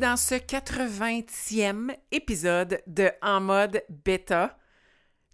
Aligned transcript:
Dans 0.00 0.16
ce 0.18 0.34
80e 0.34 1.96
épisode 2.10 2.82
de 2.86 3.10
En 3.22 3.40
mode 3.40 3.82
bêta. 3.88 4.58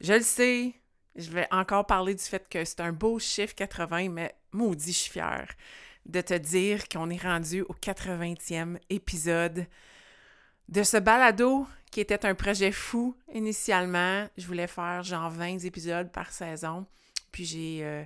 Je 0.00 0.12
le 0.12 0.22
sais, 0.22 0.74
je 1.16 1.30
vais 1.30 1.48
encore 1.50 1.84
parler 1.84 2.14
du 2.14 2.22
fait 2.22 2.48
que 2.48 2.64
c'est 2.64 2.78
un 2.78 2.92
beau 2.92 3.18
chiffre 3.18 3.56
80, 3.56 4.10
mais 4.10 4.36
maudit, 4.52 4.92
je 4.92 4.98
suis 4.98 5.10
fière 5.10 5.48
de 6.06 6.20
te 6.20 6.34
dire 6.34 6.88
qu'on 6.88 7.10
est 7.10 7.20
rendu 7.20 7.62
au 7.62 7.74
80e 7.74 8.78
épisode 8.88 9.66
de 10.68 10.82
ce 10.84 10.96
balado 10.98 11.66
qui 11.90 12.00
était 12.00 12.24
un 12.24 12.36
projet 12.36 12.70
fou 12.70 13.16
initialement. 13.34 14.28
Je 14.36 14.46
voulais 14.46 14.68
faire 14.68 15.02
genre 15.02 15.30
20 15.30 15.64
épisodes 15.64 16.12
par 16.12 16.30
saison. 16.30 16.86
Puis 17.32 17.44
j'ai 17.46 17.80
euh, 17.82 18.04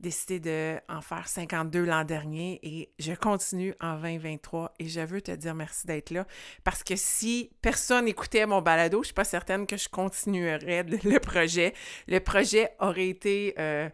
décidé 0.00 0.80
d'en 0.88 1.00
faire 1.00 1.28
52 1.28 1.84
l'an 1.84 2.04
dernier 2.04 2.58
et 2.62 2.92
je 2.98 3.12
continue 3.12 3.74
en 3.80 3.94
2023 3.96 4.74
et 4.78 4.88
je 4.88 5.00
veux 5.00 5.20
te 5.20 5.32
dire 5.32 5.54
merci 5.54 5.86
d'être 5.86 6.10
là 6.10 6.26
parce 6.64 6.82
que 6.82 6.96
si 6.96 7.50
personne 7.62 8.08
écoutait 8.08 8.46
mon 8.46 8.62
balado, 8.62 9.02
je 9.02 9.06
suis 9.06 9.14
pas 9.14 9.24
certaine 9.24 9.66
que 9.66 9.76
je 9.76 9.88
continuerais 9.88 10.82
le 10.84 11.18
projet. 11.18 11.74
Le 12.08 12.18
projet 12.18 12.70
aurait 12.80 13.08
été 13.08 13.54
euh, 13.58 13.88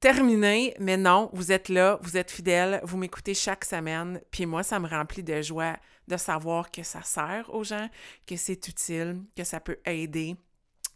terminé, 0.00 0.74
mais 0.78 0.96
non, 0.96 1.30
vous 1.32 1.52
êtes 1.52 1.68
là, 1.68 1.98
vous 2.02 2.16
êtes 2.16 2.30
fidèles, 2.30 2.80
vous 2.82 2.96
m'écoutez 2.96 3.34
chaque 3.34 3.64
semaine, 3.64 4.20
puis 4.30 4.46
moi, 4.46 4.62
ça 4.62 4.78
me 4.78 4.88
remplit 4.88 5.22
de 5.22 5.40
joie 5.42 5.76
de 6.08 6.16
savoir 6.16 6.70
que 6.70 6.82
ça 6.82 7.02
sert 7.02 7.52
aux 7.52 7.64
gens, 7.64 7.88
que 8.26 8.36
c'est 8.36 8.68
utile, 8.68 9.22
que 9.36 9.44
ça 9.44 9.60
peut 9.60 9.78
aider 9.84 10.36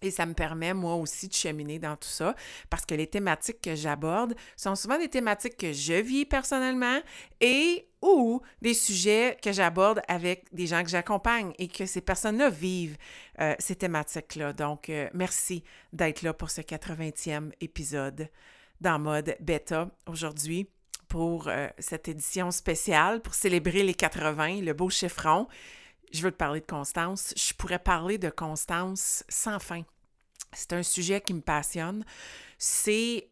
et 0.02 0.10
ça 0.10 0.26
me 0.26 0.34
permet, 0.34 0.74
moi 0.74 0.94
aussi, 0.94 1.28
de 1.28 1.34
cheminer 1.34 1.78
dans 1.78 1.96
tout 1.96 2.08
ça 2.08 2.34
parce 2.68 2.86
que 2.86 2.94
les 2.94 3.06
thématiques 3.06 3.60
que 3.60 3.74
j'aborde 3.74 4.34
sont 4.56 4.74
souvent 4.74 4.98
des 4.98 5.08
thématiques 5.08 5.56
que 5.56 5.72
je 5.72 5.94
vis 5.94 6.24
personnellement 6.24 7.00
et 7.40 7.86
ou 8.02 8.40
des 8.62 8.74
sujets 8.74 9.36
que 9.42 9.52
j'aborde 9.52 10.00
avec 10.08 10.46
des 10.52 10.66
gens 10.66 10.82
que 10.82 10.88
j'accompagne 10.88 11.52
et 11.58 11.68
que 11.68 11.84
ces 11.84 12.00
personnes-là 12.00 12.48
vivent 12.48 12.96
euh, 13.40 13.54
ces 13.58 13.76
thématiques-là. 13.76 14.54
Donc, 14.54 14.88
euh, 14.88 15.08
merci 15.12 15.62
d'être 15.92 16.22
là 16.22 16.32
pour 16.32 16.50
ce 16.50 16.62
80e 16.62 17.52
épisode 17.60 18.28
dans 18.80 18.98
mode 18.98 19.36
bêta 19.40 19.90
aujourd'hui 20.06 20.66
pour 21.08 21.48
euh, 21.48 21.68
cette 21.78 22.08
édition 22.08 22.50
spéciale 22.50 23.20
pour 23.20 23.34
célébrer 23.34 23.82
les 23.82 23.94
80, 23.94 24.62
le 24.62 24.72
beau 24.72 24.88
chiffron 24.88 25.46
je 26.12 26.22
veux 26.22 26.30
te 26.30 26.36
parler 26.36 26.60
de 26.60 26.66
Constance. 26.66 27.34
Je 27.36 27.54
pourrais 27.54 27.78
parler 27.78 28.18
de 28.18 28.30
Constance 28.30 29.24
sans 29.28 29.58
fin. 29.58 29.82
C'est 30.52 30.72
un 30.72 30.82
sujet 30.82 31.20
qui 31.20 31.34
me 31.34 31.40
passionne. 31.40 32.04
C'est 32.58 33.30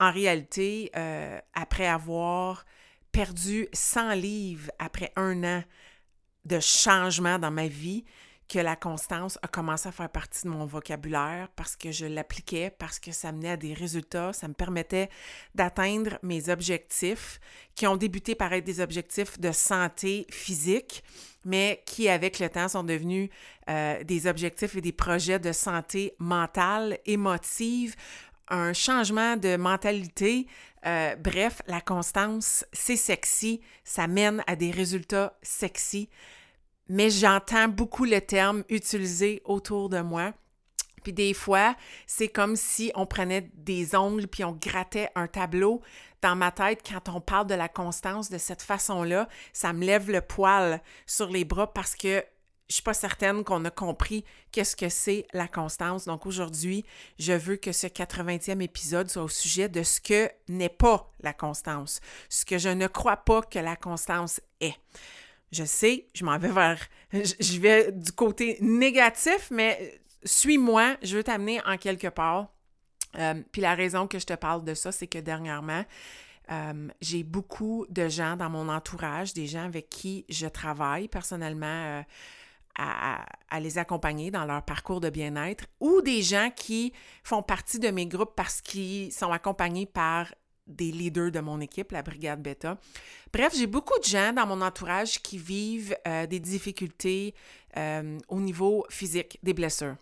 en 0.00 0.12
réalité, 0.12 0.90
euh, 0.96 1.40
après 1.54 1.86
avoir 1.86 2.64
perdu 3.12 3.68
100 3.72 4.14
livres 4.14 4.70
après 4.78 5.12
un 5.16 5.42
an 5.44 5.64
de 6.44 6.60
changement 6.60 7.38
dans 7.38 7.50
ma 7.50 7.68
vie, 7.68 8.04
que 8.48 8.58
la 8.58 8.76
constance 8.76 9.38
a 9.42 9.48
commencé 9.48 9.88
à 9.88 9.92
faire 9.92 10.08
partie 10.08 10.44
de 10.44 10.48
mon 10.48 10.64
vocabulaire 10.64 11.48
parce 11.54 11.76
que 11.76 11.92
je 11.92 12.06
l'appliquais, 12.06 12.70
parce 12.70 12.98
que 12.98 13.12
ça 13.12 13.30
menait 13.30 13.50
à 13.50 13.56
des 13.56 13.74
résultats, 13.74 14.32
ça 14.32 14.48
me 14.48 14.54
permettait 14.54 15.10
d'atteindre 15.54 16.18
mes 16.22 16.48
objectifs 16.48 17.40
qui 17.74 17.86
ont 17.86 17.96
débuté 17.96 18.34
par 18.34 18.52
être 18.54 18.64
des 18.64 18.80
objectifs 18.80 19.38
de 19.38 19.52
santé 19.52 20.26
physique, 20.30 21.04
mais 21.44 21.82
qui, 21.84 22.08
avec 22.08 22.38
le 22.38 22.48
temps, 22.48 22.68
sont 22.68 22.84
devenus 22.84 23.28
euh, 23.68 24.02
des 24.02 24.26
objectifs 24.26 24.74
et 24.76 24.80
des 24.80 24.92
projets 24.92 25.38
de 25.38 25.52
santé 25.52 26.14
mentale, 26.18 26.98
émotive, 27.04 27.94
un 28.48 28.72
changement 28.72 29.36
de 29.36 29.56
mentalité. 29.56 30.46
Euh, 30.86 31.14
bref, 31.16 31.60
la 31.66 31.82
constance, 31.82 32.64
c'est 32.72 32.96
sexy, 32.96 33.60
ça 33.84 34.06
mène 34.06 34.42
à 34.46 34.56
des 34.56 34.70
résultats 34.70 35.36
sexy 35.42 36.08
mais 36.88 37.10
j'entends 37.10 37.68
beaucoup 37.68 38.04
le 38.04 38.20
terme 38.20 38.64
utilisé 38.68 39.42
autour 39.44 39.88
de 39.88 40.00
moi. 40.00 40.32
Puis 41.02 41.12
des 41.12 41.34
fois, 41.34 41.76
c'est 42.06 42.28
comme 42.28 42.56
si 42.56 42.90
on 42.94 43.06
prenait 43.06 43.50
des 43.54 43.94
ongles 43.94 44.26
puis 44.26 44.44
on 44.44 44.52
grattait 44.52 45.10
un 45.14 45.26
tableau 45.26 45.80
dans 46.22 46.36
ma 46.36 46.50
tête 46.50 46.80
quand 46.86 47.08
on 47.08 47.20
parle 47.20 47.46
de 47.46 47.54
la 47.54 47.68
constance 47.68 48.30
de 48.30 48.38
cette 48.38 48.62
façon-là. 48.62 49.28
Ça 49.52 49.72
me 49.72 49.84
lève 49.84 50.10
le 50.10 50.20
poil 50.20 50.82
sur 51.06 51.28
les 51.30 51.44
bras 51.44 51.72
parce 51.72 51.94
que 51.94 52.24
je 52.68 52.74
suis 52.74 52.82
pas 52.82 52.94
certaine 52.94 53.44
qu'on 53.44 53.64
a 53.64 53.70
compris 53.70 54.24
qu'est-ce 54.52 54.76
que 54.76 54.90
c'est 54.90 55.26
la 55.32 55.48
constance. 55.48 56.04
Donc 56.04 56.26
aujourd'hui, 56.26 56.84
je 57.18 57.32
veux 57.32 57.56
que 57.56 57.72
ce 57.72 57.86
80e 57.86 58.60
épisode 58.60 59.08
soit 59.08 59.22
au 59.22 59.28
sujet 59.28 59.68
de 59.68 59.82
ce 59.82 60.00
que 60.00 60.30
n'est 60.48 60.68
pas 60.68 61.10
la 61.20 61.32
constance, 61.32 62.00
ce 62.28 62.44
que 62.44 62.58
je 62.58 62.68
ne 62.68 62.86
crois 62.86 63.16
pas 63.16 63.40
que 63.42 63.58
la 63.58 63.76
constance 63.76 64.40
est. 64.60 64.76
Je 65.52 65.64
sais, 65.64 66.08
je 66.14 66.24
m'en 66.24 66.38
vais 66.38 66.52
vers. 66.52 66.86
Je 67.12 67.58
vais 67.58 67.90
du 67.92 68.12
côté 68.12 68.58
négatif, 68.60 69.48
mais 69.50 70.00
suis-moi, 70.24 70.96
je 71.02 71.16
veux 71.16 71.24
t'amener 71.24 71.60
en 71.64 71.76
quelque 71.78 72.08
part. 72.08 72.48
Euh, 73.16 73.42
puis 73.52 73.62
la 73.62 73.74
raison 73.74 74.06
que 74.06 74.18
je 74.18 74.26
te 74.26 74.34
parle 74.34 74.64
de 74.64 74.74
ça, 74.74 74.92
c'est 74.92 75.06
que 75.06 75.18
dernièrement, 75.18 75.84
euh, 76.50 76.88
j'ai 77.00 77.22
beaucoup 77.22 77.86
de 77.88 78.08
gens 78.08 78.36
dans 78.36 78.50
mon 78.50 78.68
entourage, 78.68 79.32
des 79.32 79.46
gens 79.46 79.64
avec 79.64 79.90
qui 79.90 80.24
je 80.28 80.46
travaille 80.46 81.08
personnellement 81.08 81.66
euh, 81.66 82.02
à, 82.76 83.24
à, 83.50 83.60
les 83.60 83.78
accompagner 83.78 84.30
dans 84.30 84.44
leur 84.44 84.62
parcours 84.62 85.00
de 85.00 85.10
bien-être, 85.10 85.64
ou 85.80 86.00
des 86.00 86.22
gens 86.22 86.50
qui 86.54 86.92
font 87.22 87.42
partie 87.42 87.78
de 87.78 87.88
mes 87.88 88.06
groupes 88.06 88.34
parce 88.36 88.60
qu'ils 88.60 89.12
sont 89.12 89.32
accompagnés 89.32 89.86
par 89.86 90.32
des 90.68 90.92
leaders 90.92 91.32
de 91.32 91.40
mon 91.40 91.60
équipe, 91.60 91.92
la 91.92 92.02
Brigade 92.02 92.42
Beta. 92.42 92.78
Bref, 93.32 93.54
j'ai 93.56 93.66
beaucoup 93.66 93.98
de 93.98 94.04
gens 94.04 94.32
dans 94.32 94.46
mon 94.46 94.60
entourage 94.60 95.20
qui 95.22 95.38
vivent 95.38 95.96
euh, 96.06 96.26
des 96.26 96.40
difficultés 96.40 97.34
euh, 97.76 98.18
au 98.28 98.40
niveau 98.40 98.84
physique, 98.90 99.38
des 99.42 99.54
blessures. 99.54 99.96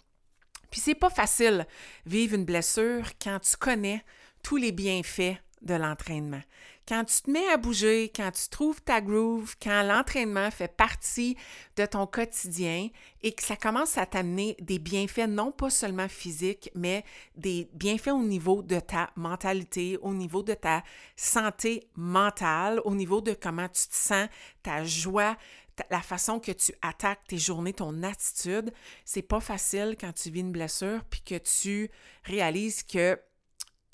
Puis 0.71 0.81
c'est 0.81 0.95
pas 0.95 1.11
facile 1.11 1.67
vivre 2.05 2.35
une 2.35 2.45
blessure 2.45 3.11
quand 3.23 3.39
tu 3.41 3.57
connais 3.57 4.05
tous 4.43 4.57
les 4.57 4.73
bienfaits 4.73 5.37
de 5.63 5.75
l'entraînement. 5.75 6.43
Quand 6.89 7.05
tu 7.05 7.23
te 7.23 7.31
mets 7.31 7.49
à 7.49 7.57
bouger, 7.57 8.13
quand 8.15 8.31
tu 8.31 8.49
trouves 8.49 8.81
ta 8.81 9.01
groove, 9.01 9.57
quand 9.61 9.83
l'entraînement 9.83 10.53
fait 10.53 10.69
partie 10.69 11.37
de 11.75 11.85
ton 11.85 12.07
quotidien 12.07 12.91
et 13.25 13.33
que 13.33 13.43
ça 13.43 13.57
commence 13.57 13.99
à 13.99 14.07
t'amener 14.07 14.57
des 14.61 14.79
bienfaits 14.79 15.27
non 15.27 15.51
pas 15.51 15.69
seulement 15.69 16.09
physiques, 16.09 16.71
mais 16.77 17.05
des 17.35 17.69
bienfaits 17.73 18.13
au 18.13 18.23
niveau 18.23 18.63
de 18.63 18.79
ta 18.79 19.11
mentalité, 19.17 19.99
au 20.01 20.15
niveau 20.15 20.45
de 20.45 20.55
ta 20.55 20.85
santé 21.17 21.89
mentale, 21.97 22.81
au 22.85 22.95
niveau 22.95 23.21
de 23.21 23.35
comment 23.35 23.69
tu 23.69 23.89
te 23.89 23.97
sens, 23.97 24.29
ta 24.63 24.85
joie, 24.85 25.37
la 25.91 26.03
façon 26.03 26.39
que 26.39 26.53
tu 26.53 26.73
attaques 26.83 27.27
tes 27.27 27.39
journées, 27.39 27.73
ton 27.73 28.05
attitude, 28.05 28.73
c'est 29.05 29.23
pas 29.23 29.41
facile 29.41 29.97
quand 30.01 30.13
tu 30.13 30.31
vis 30.31 30.41
une 30.41 30.53
blessure 30.53 31.03
puis 31.11 31.23
que 31.23 31.39
tu 31.39 31.91
réalises 32.23 32.85
que 32.85 33.19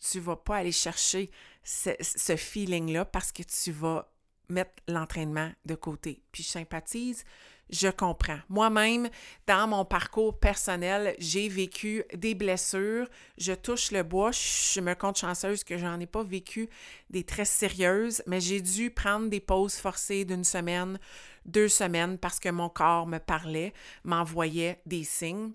tu 0.02 0.20
vas 0.20 0.36
pas 0.36 0.56
aller 0.56 0.72
chercher 0.72 1.30
ce, 1.64 2.36
feeling-là 2.36 3.04
parce 3.04 3.32
que 3.32 3.42
tu 3.42 3.72
vas 3.72 4.08
mettre 4.48 4.82
l'entraînement 4.88 5.50
de 5.64 5.74
côté. 5.74 6.22
Puis 6.32 6.42
je 6.42 6.48
sympathise, 6.48 7.24
je 7.70 7.88
comprends. 7.88 8.38
Moi-même, 8.48 9.08
dans 9.46 9.66
mon 9.66 9.84
parcours 9.84 10.38
personnel, 10.38 11.14
j'ai 11.18 11.48
vécu 11.48 12.04
des 12.14 12.34
blessures. 12.34 13.08
Je 13.38 13.52
touche 13.52 13.92
le 13.92 14.02
bois. 14.02 14.30
Je 14.32 14.80
me 14.80 14.94
compte 14.94 15.16
chanceuse 15.16 15.64
que 15.64 15.78
j'en 15.78 15.98
ai 15.98 16.06
pas 16.06 16.22
vécu 16.22 16.68
des 17.08 17.24
très 17.24 17.46
sérieuses, 17.46 18.22
mais 18.26 18.40
j'ai 18.40 18.60
dû 18.60 18.90
prendre 18.90 19.28
des 19.28 19.40
pauses 19.40 19.76
forcées 19.76 20.24
d'une 20.24 20.44
semaine, 20.44 20.98
deux 21.46 21.68
semaines 21.68 22.18
parce 22.18 22.38
que 22.38 22.50
mon 22.50 22.68
corps 22.68 23.06
me 23.06 23.18
parlait, 23.18 23.72
m'envoyait 24.04 24.82
des 24.84 25.04
signes. 25.04 25.52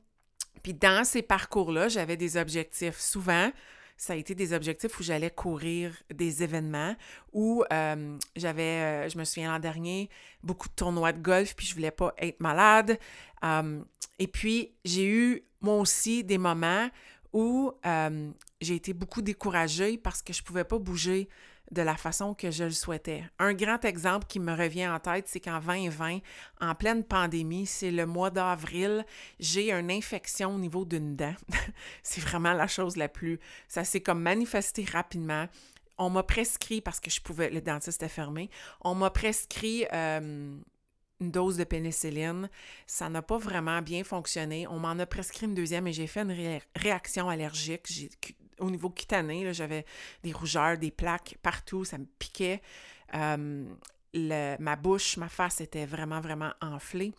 Puis 0.63 0.73
dans 0.73 1.03
ces 1.05 1.21
parcours-là, 1.21 1.87
j'avais 1.87 2.17
des 2.17 2.35
objectifs. 2.35 2.99
Souvent, 2.99 3.51
ça 3.97 4.13
a 4.13 4.15
été 4.15 4.35
des 4.35 4.53
objectifs 4.53 4.99
où 4.99 5.03
j'allais 5.03 5.31
courir 5.31 5.91
des 6.13 6.43
événements, 6.43 6.95
où 7.33 7.63
euh, 7.73 8.17
j'avais, 8.35 8.61
euh, 8.61 9.09
je 9.09 9.17
me 9.17 9.23
souviens 9.23 9.51
l'an 9.51 9.59
dernier, 9.59 10.09
beaucoup 10.43 10.69
de 10.69 10.73
tournois 10.73 11.11
de 11.11 11.19
golf, 11.19 11.55
puis 11.55 11.65
je 11.65 11.73
voulais 11.73 11.91
pas 11.91 12.13
être 12.19 12.39
malade. 12.39 12.99
Euh, 13.43 13.81
et 14.19 14.27
puis, 14.27 14.71
j'ai 14.85 15.05
eu, 15.05 15.43
moi 15.61 15.77
aussi, 15.77 16.23
des 16.23 16.37
moments 16.37 16.89
où 17.33 17.73
j'ai 18.61 18.75
été 18.75 18.93
beaucoup 18.93 19.21
découragée 19.21 19.97
parce 19.97 20.21
que 20.21 20.33
je 20.33 20.41
ne 20.41 20.45
pouvais 20.45 20.63
pas 20.63 20.79
bouger 20.79 21.27
de 21.71 21.81
la 21.81 21.97
façon 21.97 22.33
que 22.33 22.51
je 22.51 22.63
le 22.63 22.71
souhaitais. 22.71 23.23
Un 23.39 23.53
grand 23.53 23.83
exemple 23.83 24.25
qui 24.27 24.39
me 24.39 24.53
revient 24.53 24.87
en 24.87 24.99
tête, 24.99 25.27
c'est 25.27 25.39
qu'en 25.39 25.59
2020, 25.59 26.19
en 26.61 26.75
pleine 26.75 27.03
pandémie, 27.03 27.65
c'est 27.65 27.91
le 27.91 28.05
mois 28.05 28.29
d'avril, 28.29 29.05
j'ai 29.39 29.71
une 29.71 29.91
infection 29.91 30.55
au 30.55 30.57
niveau 30.57 30.85
d'une 30.85 31.15
dent. 31.15 31.35
c'est 32.03 32.21
vraiment 32.21 32.53
la 32.53 32.67
chose 32.67 32.95
la 32.95 33.09
plus... 33.09 33.39
Ça 33.67 33.83
s'est 33.83 34.01
comme 34.01 34.21
manifesté 34.21 34.85
rapidement. 34.85 35.47
On 35.97 36.09
m'a 36.09 36.23
prescrit, 36.23 36.79
parce 36.79 36.99
que 36.99 37.09
je 37.09 37.21
pouvais, 37.21 37.49
le 37.49 37.61
dentiste 37.61 38.03
est 38.03 38.07
fermé, 38.07 38.49
on 38.81 38.95
m'a 38.95 39.09
prescrit 39.09 39.85
euh, 39.93 40.55
une 41.19 41.31
dose 41.31 41.57
de 41.57 41.63
pénicilline. 41.63 42.49
Ça 42.85 43.09
n'a 43.09 43.21
pas 43.21 43.37
vraiment 43.37 43.81
bien 43.81 44.03
fonctionné. 44.03 44.67
On 44.67 44.79
m'en 44.79 44.99
a 44.99 45.05
prescrit 45.05 45.47
une 45.47 45.55
deuxième 45.55 45.87
et 45.87 45.93
j'ai 45.93 46.07
fait 46.07 46.21
une 46.21 46.61
réaction 46.75 47.29
allergique. 47.29 48.35
Au 48.59 48.69
niveau 48.69 48.89
cutané, 48.89 49.53
j'avais 49.53 49.85
des 50.23 50.31
rougeurs, 50.31 50.77
des 50.77 50.91
plaques 50.91 51.37
partout, 51.41 51.85
ça 51.85 51.97
me 51.97 52.05
piquait. 52.19 52.61
Euh, 53.15 53.65
ma 54.13 54.75
bouche, 54.75 55.17
ma 55.17 55.29
face 55.29 55.61
était 55.61 55.85
vraiment, 55.85 56.21
vraiment 56.21 56.51
enflée. 56.61 57.13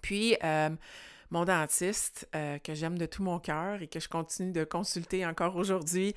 Puis, 0.00 0.36
euh, 0.44 0.70
mon 1.30 1.44
dentiste, 1.44 2.28
euh, 2.34 2.58
que 2.58 2.74
j'aime 2.74 2.98
de 2.98 3.06
tout 3.06 3.22
mon 3.22 3.38
cœur 3.38 3.82
et 3.82 3.88
que 3.88 4.00
je 4.00 4.08
continue 4.08 4.52
de 4.52 4.64
consulter 4.64 5.24
encore 5.26 5.56
aujourd'hui, 5.56 6.14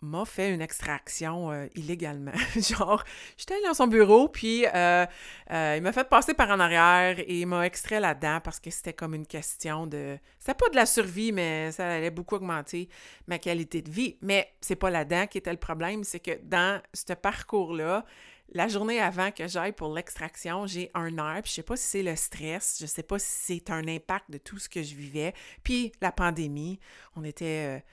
m'a 0.00 0.24
fait 0.24 0.54
une 0.54 0.60
extraction 0.60 1.50
euh, 1.50 1.66
illégalement. 1.74 2.32
Genre, 2.56 3.02
j'étais 3.36 3.54
allée 3.54 3.64
dans 3.64 3.74
son 3.74 3.86
bureau, 3.86 4.28
puis 4.28 4.64
euh, 4.66 5.06
euh, 5.50 5.74
il 5.76 5.82
m'a 5.82 5.92
fait 5.92 6.08
passer 6.08 6.34
par 6.34 6.50
en 6.50 6.60
arrière 6.60 7.18
et 7.18 7.40
il 7.40 7.46
m'a 7.46 7.66
extrait 7.66 8.00
la 8.00 8.14
dent 8.14 8.40
parce 8.42 8.60
que 8.60 8.70
c'était 8.70 8.92
comme 8.92 9.14
une 9.14 9.26
question 9.26 9.86
de... 9.86 10.18
C'était 10.38 10.54
pas 10.54 10.68
de 10.68 10.76
la 10.76 10.86
survie, 10.86 11.32
mais 11.32 11.72
ça 11.72 11.88
allait 11.88 12.10
beaucoup 12.10 12.36
augmenter 12.36 12.88
ma 13.26 13.38
qualité 13.38 13.82
de 13.82 13.90
vie. 13.90 14.16
Mais 14.22 14.52
c'est 14.60 14.76
pas 14.76 14.90
la 14.90 15.04
dent 15.04 15.26
qui 15.26 15.38
était 15.38 15.52
le 15.52 15.58
problème, 15.58 16.04
c'est 16.04 16.20
que 16.20 16.38
dans 16.44 16.80
ce 16.94 17.12
parcours-là, 17.14 18.04
la 18.52 18.68
journée 18.68 19.00
avant 19.00 19.30
que 19.30 19.46
j'aille 19.46 19.72
pour 19.72 19.92
l'extraction, 19.92 20.66
j'ai 20.66 20.90
un 20.94 21.10
nerf, 21.10 21.42
puis 21.42 21.50
je 21.50 21.54
sais 21.56 21.62
pas 21.62 21.76
si 21.76 21.84
c'est 21.84 22.02
le 22.02 22.16
stress, 22.16 22.78
je 22.80 22.86
sais 22.86 23.02
pas 23.02 23.18
si 23.18 23.26
c'est 23.28 23.70
un 23.70 23.86
impact 23.86 24.30
de 24.30 24.38
tout 24.38 24.58
ce 24.58 24.70
que 24.70 24.82
je 24.82 24.94
vivais, 24.94 25.34
puis 25.62 25.92
la 26.00 26.12
pandémie, 26.12 26.80
on 27.14 27.24
était 27.24 27.84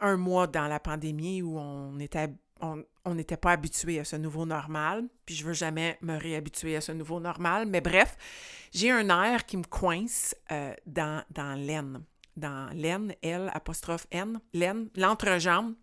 un 0.00 0.16
mois 0.16 0.46
dans 0.46 0.66
la 0.66 0.80
pandémie 0.80 1.42
où 1.42 1.58
on 1.58 1.98
était 1.98 2.30
on 2.60 3.14
n'était 3.14 3.36
pas 3.36 3.52
habitué 3.52 4.00
à 4.00 4.04
ce 4.04 4.16
nouveau 4.16 4.44
normal, 4.44 5.04
puis 5.24 5.34
je 5.34 5.44
veux 5.44 5.52
jamais 5.52 5.98
me 6.02 6.18
réhabituer 6.18 6.76
à 6.76 6.80
ce 6.80 6.92
nouveau 6.92 7.20
normal, 7.20 7.66
mais 7.66 7.80
bref, 7.80 8.16
j'ai 8.72 8.90
un 8.90 9.08
air 9.08 9.46
qui 9.46 9.56
me 9.56 9.64
coince 9.64 10.34
euh, 10.50 10.74
dans, 10.86 11.22
dans 11.30 11.54
l'aine, 11.54 12.02
dans 12.36 12.68
l'aine, 12.74 13.14
L 13.22 13.50
apostrophe 13.54 14.06
N, 14.10 14.40
l'aine, 14.52 14.88
l'entrejambe, 14.96 15.74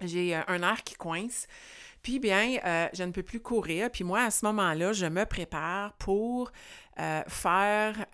j'ai 0.00 0.34
euh, 0.36 0.42
un 0.48 0.62
air 0.62 0.82
qui 0.84 0.94
coince, 0.94 1.46
puis 2.02 2.18
bien, 2.18 2.58
euh, 2.64 2.88
je 2.92 3.02
ne 3.04 3.12
peux 3.12 3.22
plus 3.22 3.40
courir, 3.40 3.90
puis 3.90 4.04
moi, 4.04 4.22
à 4.22 4.30
ce 4.30 4.44
moment-là, 4.46 4.92
je 4.92 5.06
me 5.06 5.24
prépare 5.24 5.92
pour 5.94 6.52
faire 7.28 8.06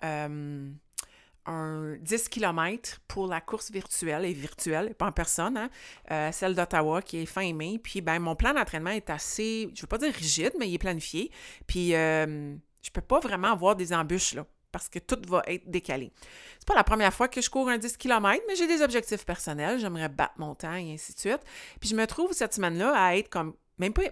un 1.49 1.97
10 1.99 2.29
km 2.29 2.99
pour 3.07 3.27
la 3.27 3.41
course 3.41 3.71
virtuelle 3.71 4.25
et 4.25 4.33
virtuelle, 4.33 4.93
pas 4.95 5.07
en 5.07 5.11
personne, 5.11 5.57
hein, 5.57 5.69
euh, 6.11 6.31
celle 6.31 6.55
d'Ottawa 6.55 7.01
qui 7.01 7.17
est 7.17 7.25
fin 7.25 7.51
mai. 7.53 7.79
Puis 7.81 8.01
ben 8.01 8.19
mon 8.19 8.35
plan 8.35 8.53
d'entraînement 8.53 8.91
est 8.91 9.09
assez, 9.09 9.69
je 9.73 9.81
veux 9.81 9.87
pas 9.87 9.97
dire 9.97 10.13
rigide, 10.13 10.53
mais 10.59 10.69
il 10.69 10.75
est 10.75 10.79
planifié. 10.79 11.31
Puis 11.67 11.95
euh, 11.95 12.55
je 12.81 12.91
peux 12.91 13.01
pas 13.01 13.19
vraiment 13.19 13.51
avoir 13.51 13.75
des 13.75 13.93
embûches 13.93 14.35
là 14.35 14.45
parce 14.71 14.87
que 14.87 14.99
tout 14.99 15.19
va 15.27 15.41
être 15.47 15.69
décalé. 15.69 16.11
C'est 16.59 16.67
pas 16.67 16.75
la 16.75 16.83
première 16.83 17.13
fois 17.13 17.27
que 17.27 17.41
je 17.41 17.49
cours 17.49 17.67
un 17.69 17.79
10 17.79 17.97
km, 17.97 18.43
mais 18.47 18.55
j'ai 18.55 18.67
des 18.67 18.83
objectifs 18.83 19.25
personnels, 19.25 19.79
j'aimerais 19.79 20.09
battre 20.09 20.35
mon 20.37 20.53
temps 20.53 20.75
et 20.75 20.93
ainsi 20.93 21.13
de 21.13 21.19
suite. 21.19 21.41
Puis 21.79 21.89
je 21.89 21.95
me 21.95 22.05
trouve 22.05 22.33
cette 22.33 22.53
semaine-là 22.53 22.93
à 22.95 23.15
être 23.15 23.29
comme 23.29 23.55
même 23.79 23.93
pas 23.93 24.03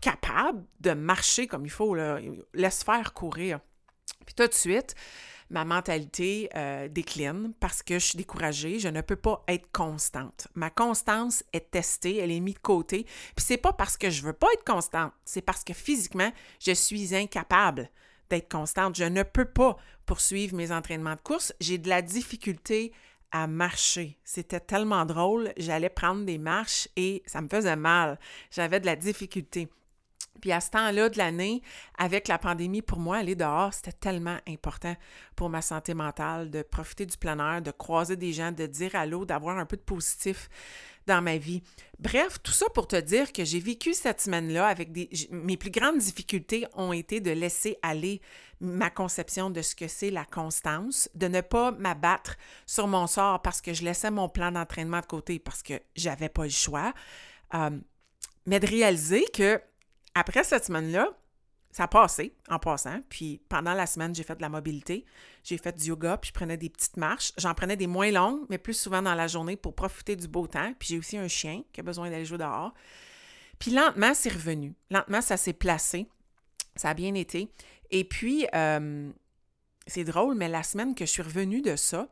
capable 0.00 0.64
de 0.80 0.92
marcher 0.92 1.46
comme 1.46 1.64
il 1.64 1.70
faut 1.70 1.94
là, 1.94 2.18
laisse 2.52 2.82
faire 2.82 3.14
courir. 3.14 3.60
Puis 4.26 4.34
tout 4.34 4.46
de 4.46 4.52
suite, 4.52 4.94
ma 5.50 5.64
mentalité 5.64 6.48
euh, 6.54 6.88
décline 6.88 7.52
parce 7.60 7.82
que 7.82 7.98
je 7.98 8.06
suis 8.06 8.16
découragée, 8.16 8.78
je 8.78 8.88
ne 8.88 9.00
peux 9.00 9.16
pas 9.16 9.44
être 9.48 9.70
constante. 9.72 10.48
Ma 10.54 10.70
constance 10.70 11.44
est 11.52 11.70
testée, 11.70 12.18
elle 12.18 12.30
est 12.30 12.40
mise 12.40 12.54
de 12.54 12.60
côté. 12.60 13.04
Puis 13.36 13.44
c'est 13.44 13.56
pas 13.56 13.72
parce 13.72 13.96
que 13.96 14.10
je 14.10 14.22
veux 14.22 14.32
pas 14.32 14.48
être 14.54 14.64
constante, 14.64 15.12
c'est 15.24 15.42
parce 15.42 15.64
que 15.64 15.72
physiquement, 15.72 16.32
je 16.60 16.72
suis 16.72 17.14
incapable 17.14 17.90
d'être 18.30 18.50
constante. 18.50 18.96
Je 18.96 19.04
ne 19.04 19.22
peux 19.22 19.44
pas 19.44 19.76
poursuivre 20.06 20.56
mes 20.56 20.72
entraînements 20.72 21.14
de 21.14 21.20
course. 21.20 21.52
J'ai 21.60 21.78
de 21.78 21.88
la 21.88 22.02
difficulté 22.02 22.92
à 23.30 23.46
marcher. 23.46 24.16
C'était 24.22 24.60
tellement 24.60 25.04
drôle, 25.04 25.52
j'allais 25.56 25.88
prendre 25.88 26.24
des 26.24 26.38
marches 26.38 26.88
et 26.96 27.22
ça 27.26 27.40
me 27.42 27.48
faisait 27.48 27.76
mal. 27.76 28.18
J'avais 28.50 28.78
de 28.78 28.86
la 28.86 28.94
difficulté. 28.94 29.68
Puis 30.40 30.52
à 30.52 30.60
ce 30.60 30.70
temps-là 30.70 31.08
de 31.08 31.16
l'année, 31.16 31.62
avec 31.96 32.28
la 32.28 32.38
pandémie, 32.38 32.82
pour 32.82 32.98
moi, 32.98 33.18
aller 33.18 33.34
dehors, 33.34 33.72
c'était 33.72 33.92
tellement 33.92 34.36
important 34.46 34.94
pour 35.36 35.48
ma 35.48 35.62
santé 35.62 35.94
mentale, 35.94 36.50
de 36.50 36.62
profiter 36.62 37.06
du 37.06 37.16
plein 37.16 37.38
air, 37.38 37.62
de 37.62 37.70
croiser 37.70 38.16
des 38.16 38.32
gens, 38.32 38.52
de 38.52 38.66
dire 38.66 38.94
allô, 38.94 39.24
d'avoir 39.24 39.58
un 39.58 39.64
peu 39.64 39.76
de 39.76 39.82
positif 39.82 40.48
dans 41.06 41.22
ma 41.22 41.36
vie. 41.36 41.62
Bref, 41.98 42.38
tout 42.42 42.52
ça 42.52 42.66
pour 42.74 42.88
te 42.88 42.96
dire 42.96 43.32
que 43.32 43.44
j'ai 43.44 43.60
vécu 43.60 43.94
cette 43.94 44.20
semaine-là 44.20 44.66
avec 44.66 44.92
des... 44.92 45.08
Mes 45.30 45.56
plus 45.56 45.70
grandes 45.70 45.98
difficultés 45.98 46.66
ont 46.74 46.92
été 46.92 47.20
de 47.20 47.30
laisser 47.30 47.78
aller 47.82 48.20
ma 48.60 48.90
conception 48.90 49.50
de 49.50 49.62
ce 49.62 49.74
que 49.74 49.88
c'est 49.88 50.10
la 50.10 50.24
constance, 50.24 51.08
de 51.14 51.28
ne 51.28 51.40
pas 51.40 51.72
m'abattre 51.72 52.36
sur 52.66 52.86
mon 52.86 53.06
sort 53.06 53.42
parce 53.42 53.60
que 53.60 53.74
je 53.74 53.84
laissais 53.84 54.10
mon 54.10 54.28
plan 54.28 54.52
d'entraînement 54.52 55.00
de 55.00 55.06
côté 55.06 55.38
parce 55.38 55.62
que 55.62 55.74
j'avais 55.94 56.28
pas 56.28 56.44
le 56.44 56.50
choix, 56.50 56.92
euh, 57.54 57.70
mais 58.46 58.60
de 58.60 58.66
réaliser 58.66 59.24
que 59.32 59.60
après 60.14 60.44
cette 60.44 60.64
semaine-là, 60.64 61.08
ça 61.70 61.84
a 61.84 61.88
passé 61.88 62.36
en 62.48 62.60
passant. 62.60 63.00
Puis 63.08 63.40
pendant 63.48 63.74
la 63.74 63.86
semaine, 63.86 64.14
j'ai 64.14 64.22
fait 64.22 64.36
de 64.36 64.42
la 64.42 64.48
mobilité. 64.48 65.04
J'ai 65.42 65.58
fait 65.58 65.76
du 65.76 65.86
yoga, 65.86 66.16
puis 66.18 66.28
je 66.28 66.32
prenais 66.32 66.56
des 66.56 66.70
petites 66.70 66.96
marches. 66.96 67.32
J'en 67.36 67.52
prenais 67.52 67.76
des 67.76 67.88
moins 67.88 68.12
longues, 68.12 68.46
mais 68.48 68.58
plus 68.58 68.74
souvent 68.74 69.02
dans 69.02 69.14
la 69.14 69.26
journée 69.26 69.56
pour 69.56 69.74
profiter 69.74 70.14
du 70.14 70.28
beau 70.28 70.46
temps. 70.46 70.72
Puis 70.78 70.90
j'ai 70.90 70.98
aussi 70.98 71.18
un 71.18 71.26
chien 71.26 71.62
qui 71.72 71.80
a 71.80 71.82
besoin 71.82 72.10
d'aller 72.10 72.24
jouer 72.24 72.38
dehors. 72.38 72.72
Puis 73.58 73.72
lentement, 73.72 74.14
c'est 74.14 74.32
revenu. 74.32 74.74
Lentement, 74.90 75.20
ça 75.20 75.36
s'est 75.36 75.52
placé. 75.52 76.08
Ça 76.76 76.90
a 76.90 76.94
bien 76.94 77.14
été. 77.14 77.52
Et 77.90 78.04
puis, 78.04 78.46
euh, 78.54 79.10
c'est 79.86 80.04
drôle, 80.04 80.36
mais 80.36 80.48
la 80.48 80.62
semaine 80.62 80.94
que 80.94 81.06
je 81.06 81.10
suis 81.10 81.22
revenue 81.22 81.60
de 81.60 81.74
ça, 81.74 82.08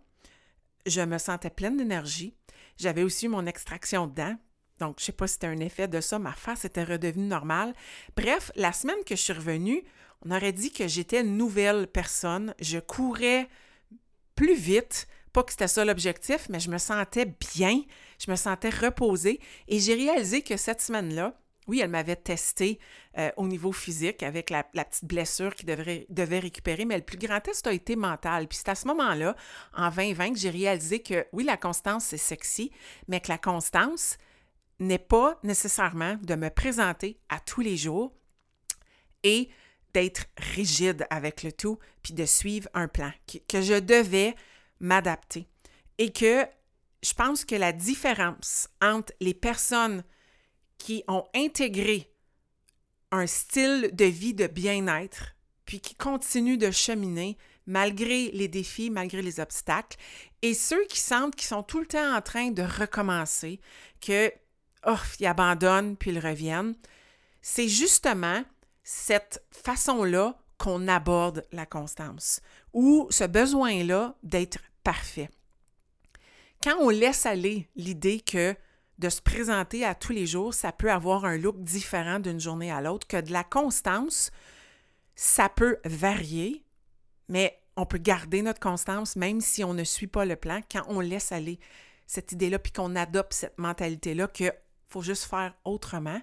je 0.87 1.01
me 1.01 1.19
sentais 1.19 1.51
pleine 1.51 1.77
d'énergie. 1.77 2.35
J'avais 2.79 3.03
aussi 3.05 3.29
mon 3.29 3.47
extraction 3.47 4.09
de 4.09 4.15
dents, 4.15 4.37
donc, 4.79 4.97
je 4.99 5.03
ne 5.03 5.07
sais 5.07 5.13
pas 5.13 5.27
si 5.27 5.35
c'était 5.35 5.47
un 5.47 5.61
effet 5.61 5.87
de 5.87 6.01
ça, 6.01 6.19
ma 6.19 6.33
face 6.33 6.65
était 6.65 6.85
redevenue 6.85 7.27
normale. 7.27 7.73
Bref, 8.17 8.51
la 8.57 8.73
semaine 8.73 9.05
que 9.07 9.15
je 9.15 9.23
suis 9.23 9.33
revenue, 9.33 9.85
on 10.25 10.31
aurait 10.31 10.53
dit 10.53 10.73
que 10.73 10.89
j'étais 10.89 11.21
une 11.21 11.37
nouvelle 11.37 11.87
personne. 11.87 12.55
Je 12.61 12.79
courais 12.79 13.49
plus 14.35 14.55
vite. 14.55 15.07
Pas 15.33 15.43
que 15.43 15.53
c'était 15.53 15.69
ça 15.69 15.85
l'objectif, 15.85 16.49
mais 16.51 16.61
je 16.61 16.71
me 16.71 16.79
sentais 16.79 17.27
bien, 17.55 17.81
je 18.19 18.31
me 18.31 18.37
sentais 18.37 18.71
reposée. 18.71 19.41
Et 19.69 19.79
j'ai 19.79 19.95
réalisé 19.95 20.43
que 20.43 20.57
cette 20.57 20.83
semaine-là, 20.83 21.35
oui, 21.69 21.81
elle 21.81 21.91
m'avait 21.91 22.17
testé 22.17 22.79
euh, 23.19 23.31
au 23.37 23.47
niveau 23.47 23.73
physique 23.73 24.23
avec 24.23 24.51
la, 24.51 24.65
petite 24.65 25.05
blessure 25.05 25.55
qui 25.55 25.65
devrait, 25.65 26.07
devait 26.09 26.41
récupérer, 26.41 26.85
mais 26.85 26.97
le 26.97 27.05
plus 27.05 27.19
grand 27.19 27.41
test 27.41 27.67
a 27.67 27.73
été 27.73 27.95
mental. 27.97 28.49
Puis 28.49 28.59
c'est 28.59 28.69
à 28.69 28.75
ce 28.75 28.87
moment-là, 28.89 29.37
en 29.75 29.91
2020, 29.91 30.33
que 30.33 30.39
j'ai 30.39 30.51
réalisé 30.51 31.01
que 31.01 31.25
oui, 31.33 31.45
la 31.45 31.57
constance, 31.57 32.07
c'est 32.07 32.17
sexy, 32.17 32.73
mais 33.09 33.21
que 33.21 33.29
la 33.29 33.39
constance, 33.39 34.19
n'est 34.87 34.99
pas 34.99 35.39
nécessairement 35.43 36.17
de 36.23 36.35
me 36.35 36.51
présenter 36.51 37.19
à 37.29 37.41
tous 37.41 37.61
les 37.61 37.77
jours 37.77 38.13
et 39.23 39.49
d'être 39.95 40.27
rigide 40.55 41.07
avec 41.11 41.43
le 41.43 41.53
tout, 41.53 41.79
puis 42.03 42.15
de 42.15 42.25
suivre 42.25 42.69
un 42.75 42.89
plan, 42.89 43.13
que 43.49 43.61
je 43.61 43.79
devais 43.79 44.35
m'adapter. 44.81 45.47
Et 45.99 46.13
que 46.13 46.47
je 47.03 47.15
pense 47.15 47.45
que 47.45 47.55
la 47.55 47.73
différence 47.73 48.69
entre 48.81 49.13
les 49.21 49.35
personnes 49.35 50.03
qui 50.79 51.05
ont 51.09 51.25
intégré 51.35 52.11
un 53.11 53.27
style 53.27 53.91
de 53.93 54.07
vie 54.07 54.35
de 54.35 54.47
bien-être, 54.47 55.37
puis 55.67 55.81
qui 55.81 55.95
continuent 55.95 56.59
de 56.59 56.71
cheminer 56.71 57.37
malgré 57.67 58.31
les 58.33 58.49
défis, 58.49 58.91
malgré 58.91 59.23
les 59.23 59.39
obstacles, 59.39 59.97
et 60.41 60.55
ceux 60.55 60.85
qui 60.87 60.99
sentent 60.99 61.37
qu'ils 61.37 61.49
sont 61.49 61.63
tout 61.63 61.79
le 61.79 61.87
temps 61.87 62.17
en 62.17 62.21
train 62.21 62.51
de 62.51 62.63
recommencer, 62.63 63.61
que 64.01 64.33
oh, 64.87 64.97
ils 65.21 65.27
abandonnent 65.27 65.97
puis 65.97 66.11
ils 66.11 66.19
reviennent. 66.19 66.75
C'est 67.41 67.69
justement 67.69 68.45
cette 68.83 69.45
façon-là 69.51 70.37
qu'on 70.59 70.87
aborde 70.89 71.45
la 71.53 71.67
constance 71.67 72.41
ou 72.73 73.07
ce 73.11 73.25
besoin-là 73.25 74.15
d'être 74.23 74.59
parfait. 74.85 75.31
Quand 76.63 76.77
on 76.81 76.91
laisse 76.91 77.27
aller 77.27 77.69
l'idée 77.75 78.21
que 78.21 78.55
de 78.99 79.09
se 79.09 79.21
présenter 79.21 79.85
à 79.85 79.97
tous 79.97 80.13
les 80.13 80.27
jours, 80.27 80.55
ça 80.55 80.71
peut 80.71 80.93
avoir 80.93 81.25
un 81.25 81.37
look 81.37 81.59
différent 81.59 82.21
d'une 82.21 82.39
journée 82.39 82.71
à 82.71 82.81
l'autre, 82.81 83.07
que 83.09 83.21
de 83.21 83.33
la 83.33 83.43
constance, 83.43 84.31
ça 85.17 85.49
peut 85.49 85.79
varier, 85.85 86.65
mais 87.29 87.61
on 87.77 87.87
peut 87.87 87.99
garder 87.99 88.43
notre 88.43 88.61
constance 88.61 89.17
même 89.17 89.41
si 89.41 89.65
on 89.65 89.75
ne 89.75 89.83
suit 89.83 90.07
pas 90.07 90.25
le 90.25 90.37
plan 90.37 90.61
quand 90.71 90.85
on 90.87 91.01
laisse 91.01 91.33
aller 91.33 91.59
cette 92.07 92.33
idée-là, 92.33 92.59
puis 92.59 92.73
qu'on 92.73 92.95
adopte 92.95 93.33
cette 93.33 93.59
mentalité-là 93.59 94.29
qu'il 94.29 94.53
faut 94.93 95.03
juste 95.03 95.25
faire 95.25 95.55
autrement, 95.65 96.21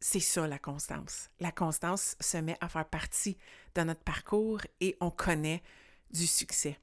c'est 0.00 0.20
ça 0.20 0.46
la 0.46 0.58
constance. 0.58 1.30
La 1.40 1.50
constance 1.50 2.16
se 2.20 2.36
met 2.36 2.56
à 2.60 2.68
faire 2.68 2.84
partie 2.84 3.36
de 3.74 3.82
notre 3.82 4.02
parcours 4.02 4.60
et 4.80 4.96
on 5.00 5.10
connaît 5.10 5.62
du 6.10 6.26
succès. 6.26 6.78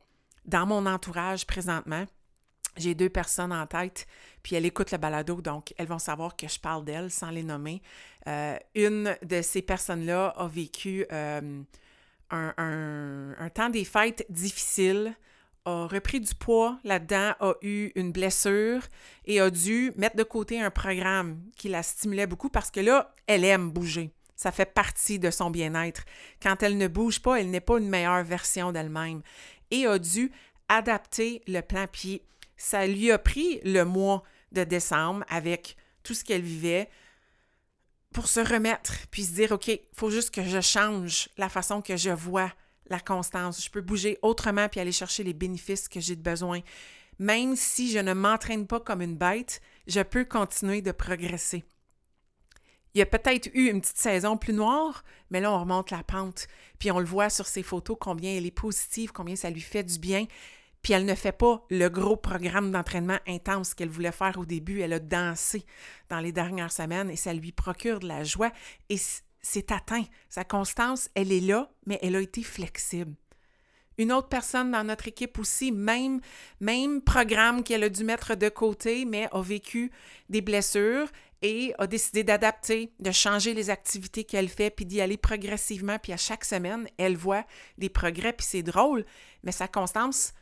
Dans 0.45 0.65
mon 0.65 0.85
entourage 0.85 1.45
présentement, 1.45 2.05
j'ai 2.77 2.95
deux 2.95 3.09
personnes 3.09 3.51
en 3.51 3.67
tête, 3.67 4.07
puis 4.43 4.55
elles 4.55 4.65
écoutent 4.65 4.91
le 4.91 4.97
balado, 4.97 5.41
donc 5.41 5.73
elles 5.77 5.87
vont 5.87 5.99
savoir 5.99 6.35
que 6.35 6.47
je 6.47 6.59
parle 6.59 6.85
d'elles 6.85 7.11
sans 7.11 7.29
les 7.29 7.43
nommer. 7.43 7.81
Euh, 8.27 8.57
une 8.75 9.15
de 9.23 9.41
ces 9.41 9.61
personnes-là 9.61 10.29
a 10.29 10.47
vécu 10.47 11.05
euh, 11.11 11.61
un, 12.29 12.53
un, 13.37 13.49
temps 13.49 13.69
des 13.69 13.83
fêtes 13.83 14.25
difficile, 14.29 15.15
a 15.65 15.87
repris 15.87 16.19
du 16.19 16.33
poids 16.33 16.79
là-dedans, 16.83 17.33
a 17.39 17.53
eu 17.61 17.91
une 17.95 18.11
blessure 18.11 18.83
et 19.25 19.39
a 19.39 19.49
dû 19.49 19.93
mettre 19.95 20.15
de 20.15 20.23
côté 20.23 20.61
un 20.61 20.71
programme 20.71 21.41
qui 21.55 21.69
la 21.69 21.83
stimulait 21.83 22.27
beaucoup 22.27 22.49
parce 22.49 22.71
que 22.71 22.79
là, 22.79 23.13
elle 23.27 23.45
aime 23.45 23.71
bouger. 23.71 24.11
Ça 24.35 24.51
fait 24.51 24.65
partie 24.65 25.19
de 25.19 25.29
son 25.29 25.51
bien-être. 25.51 26.03
Quand 26.41 26.63
elle 26.63 26.77
ne 26.77 26.87
bouge 26.87 27.21
pas, 27.21 27.39
elle 27.39 27.51
n'est 27.51 27.59
pas 27.61 27.77
une 27.77 27.89
meilleure 27.89 28.23
version 28.23 28.71
d'elle-même. 28.71 29.21
Et 29.69 29.85
a 29.85 29.99
dû 29.99 30.31
adapter 30.67 31.43
le 31.47 31.61
plan. 31.61 31.85
Puis 31.91 32.23
ça 32.57 32.87
lui 32.87 33.11
a 33.11 33.19
pris 33.19 33.59
le 33.63 33.83
mois 33.83 34.23
de 34.51 34.63
décembre 34.63 35.23
avec 35.29 35.77
tout 36.03 36.15
ce 36.15 36.23
qu'elle 36.23 36.41
vivait 36.41 36.89
pour 38.13 38.27
se 38.27 38.39
remettre, 38.39 39.07
puis 39.09 39.23
se 39.23 39.33
dire, 39.33 39.51
OK, 39.53 39.67
il 39.67 39.79
faut 39.93 40.09
juste 40.09 40.33
que 40.33 40.43
je 40.43 40.59
change 40.59 41.29
la 41.37 41.47
façon 41.47 41.81
que 41.81 41.95
je 41.95 42.09
vois 42.09 42.51
la 42.91 42.99
constance. 42.99 43.63
Je 43.63 43.69
peux 43.69 43.81
bouger 43.81 44.19
autrement 44.21 44.69
puis 44.69 44.79
aller 44.79 44.91
chercher 44.91 45.23
les 45.23 45.33
bénéfices 45.33 45.87
que 45.87 45.99
j'ai 45.99 46.15
de 46.15 46.21
besoin. 46.21 46.61
Même 47.19 47.55
si 47.55 47.91
je 47.91 47.99
ne 47.99 48.13
m'entraîne 48.13 48.67
pas 48.67 48.79
comme 48.79 49.01
une 49.01 49.17
bête, 49.17 49.61
je 49.87 50.01
peux 50.01 50.25
continuer 50.25 50.81
de 50.81 50.91
progresser. 50.91 51.63
Il 52.93 52.99
y 52.99 53.01
a 53.01 53.05
peut-être 53.05 53.49
eu 53.53 53.69
une 53.69 53.79
petite 53.79 53.97
saison 53.97 54.37
plus 54.37 54.53
noire, 54.53 55.03
mais 55.29 55.39
là, 55.39 55.51
on 55.51 55.59
remonte 55.59 55.91
la 55.91 56.03
pente. 56.03 56.47
Puis 56.77 56.91
on 56.91 56.99
le 56.99 57.05
voit 57.05 57.29
sur 57.29 57.47
ses 57.47 57.63
photos, 57.63 57.95
combien 57.99 58.31
elle 58.31 58.45
est 58.45 58.51
positive, 58.51 59.11
combien 59.13 59.35
ça 59.35 59.49
lui 59.49 59.61
fait 59.61 59.83
du 59.83 59.97
bien. 59.97 60.25
Puis 60.81 60.93
elle 60.93 61.05
ne 61.05 61.15
fait 61.15 61.31
pas 61.31 61.63
le 61.69 61.87
gros 61.89 62.17
programme 62.17 62.71
d'entraînement 62.71 63.19
intense 63.27 63.73
qu'elle 63.73 63.89
voulait 63.89 64.11
faire 64.11 64.37
au 64.37 64.45
début. 64.45 64.81
Elle 64.81 64.93
a 64.93 64.99
dansé 64.99 65.63
dans 66.09 66.19
les 66.19 66.31
dernières 66.31 66.71
semaines 66.71 67.09
et 67.09 67.15
ça 67.15 67.33
lui 67.33 67.51
procure 67.51 67.99
de 67.99 68.07
la 68.07 68.23
joie. 68.23 68.51
Et 68.89 68.97
c'est 69.41 69.71
atteint. 69.71 70.03
Sa 70.29 70.43
constance, 70.43 71.09
elle 71.15 71.31
est 71.31 71.41
là, 71.41 71.71
mais 71.85 71.99
elle 72.01 72.15
a 72.15 72.21
été 72.21 72.43
flexible. 72.43 73.15
Une 73.97 74.11
autre 74.11 74.29
personne 74.29 74.71
dans 74.71 74.83
notre 74.83 75.07
équipe 75.07 75.37
aussi, 75.37 75.71
même, 75.71 76.21
programme 77.05 77.63
qu'elle 77.63 77.83
a 77.83 77.89
dû 77.89 78.03
mettre 78.03 78.35
de 78.35 78.49
côté, 78.49 79.05
mais 79.05 79.27
a 79.31 79.41
vécu 79.41 79.91
des 80.29 80.41
blessures 80.41 81.07
et 81.41 81.73
a 81.77 81.87
décidé 81.87 82.23
d'adapter, 82.23 82.93
de 82.99 83.11
changer 83.11 83.53
les 83.53 83.69
activités 83.69 84.23
qu'elle 84.23 84.49
fait, 84.49 84.69
puis 84.69 84.85
d'y 84.85 85.01
aller 85.01 85.17
progressivement. 85.17 85.99
Puis 85.99 86.13
à 86.13 86.17
chaque 86.17 86.45
semaine, 86.45 86.87
elle 86.97 87.17
voit 87.17 87.45
des 87.77 87.89
progrès, 87.89 88.33
puis 88.33 88.45
c'est 88.49 88.63
drôle, 88.63 89.05
mais 89.43 89.51
sa 89.51 89.67
constance, 89.67 90.33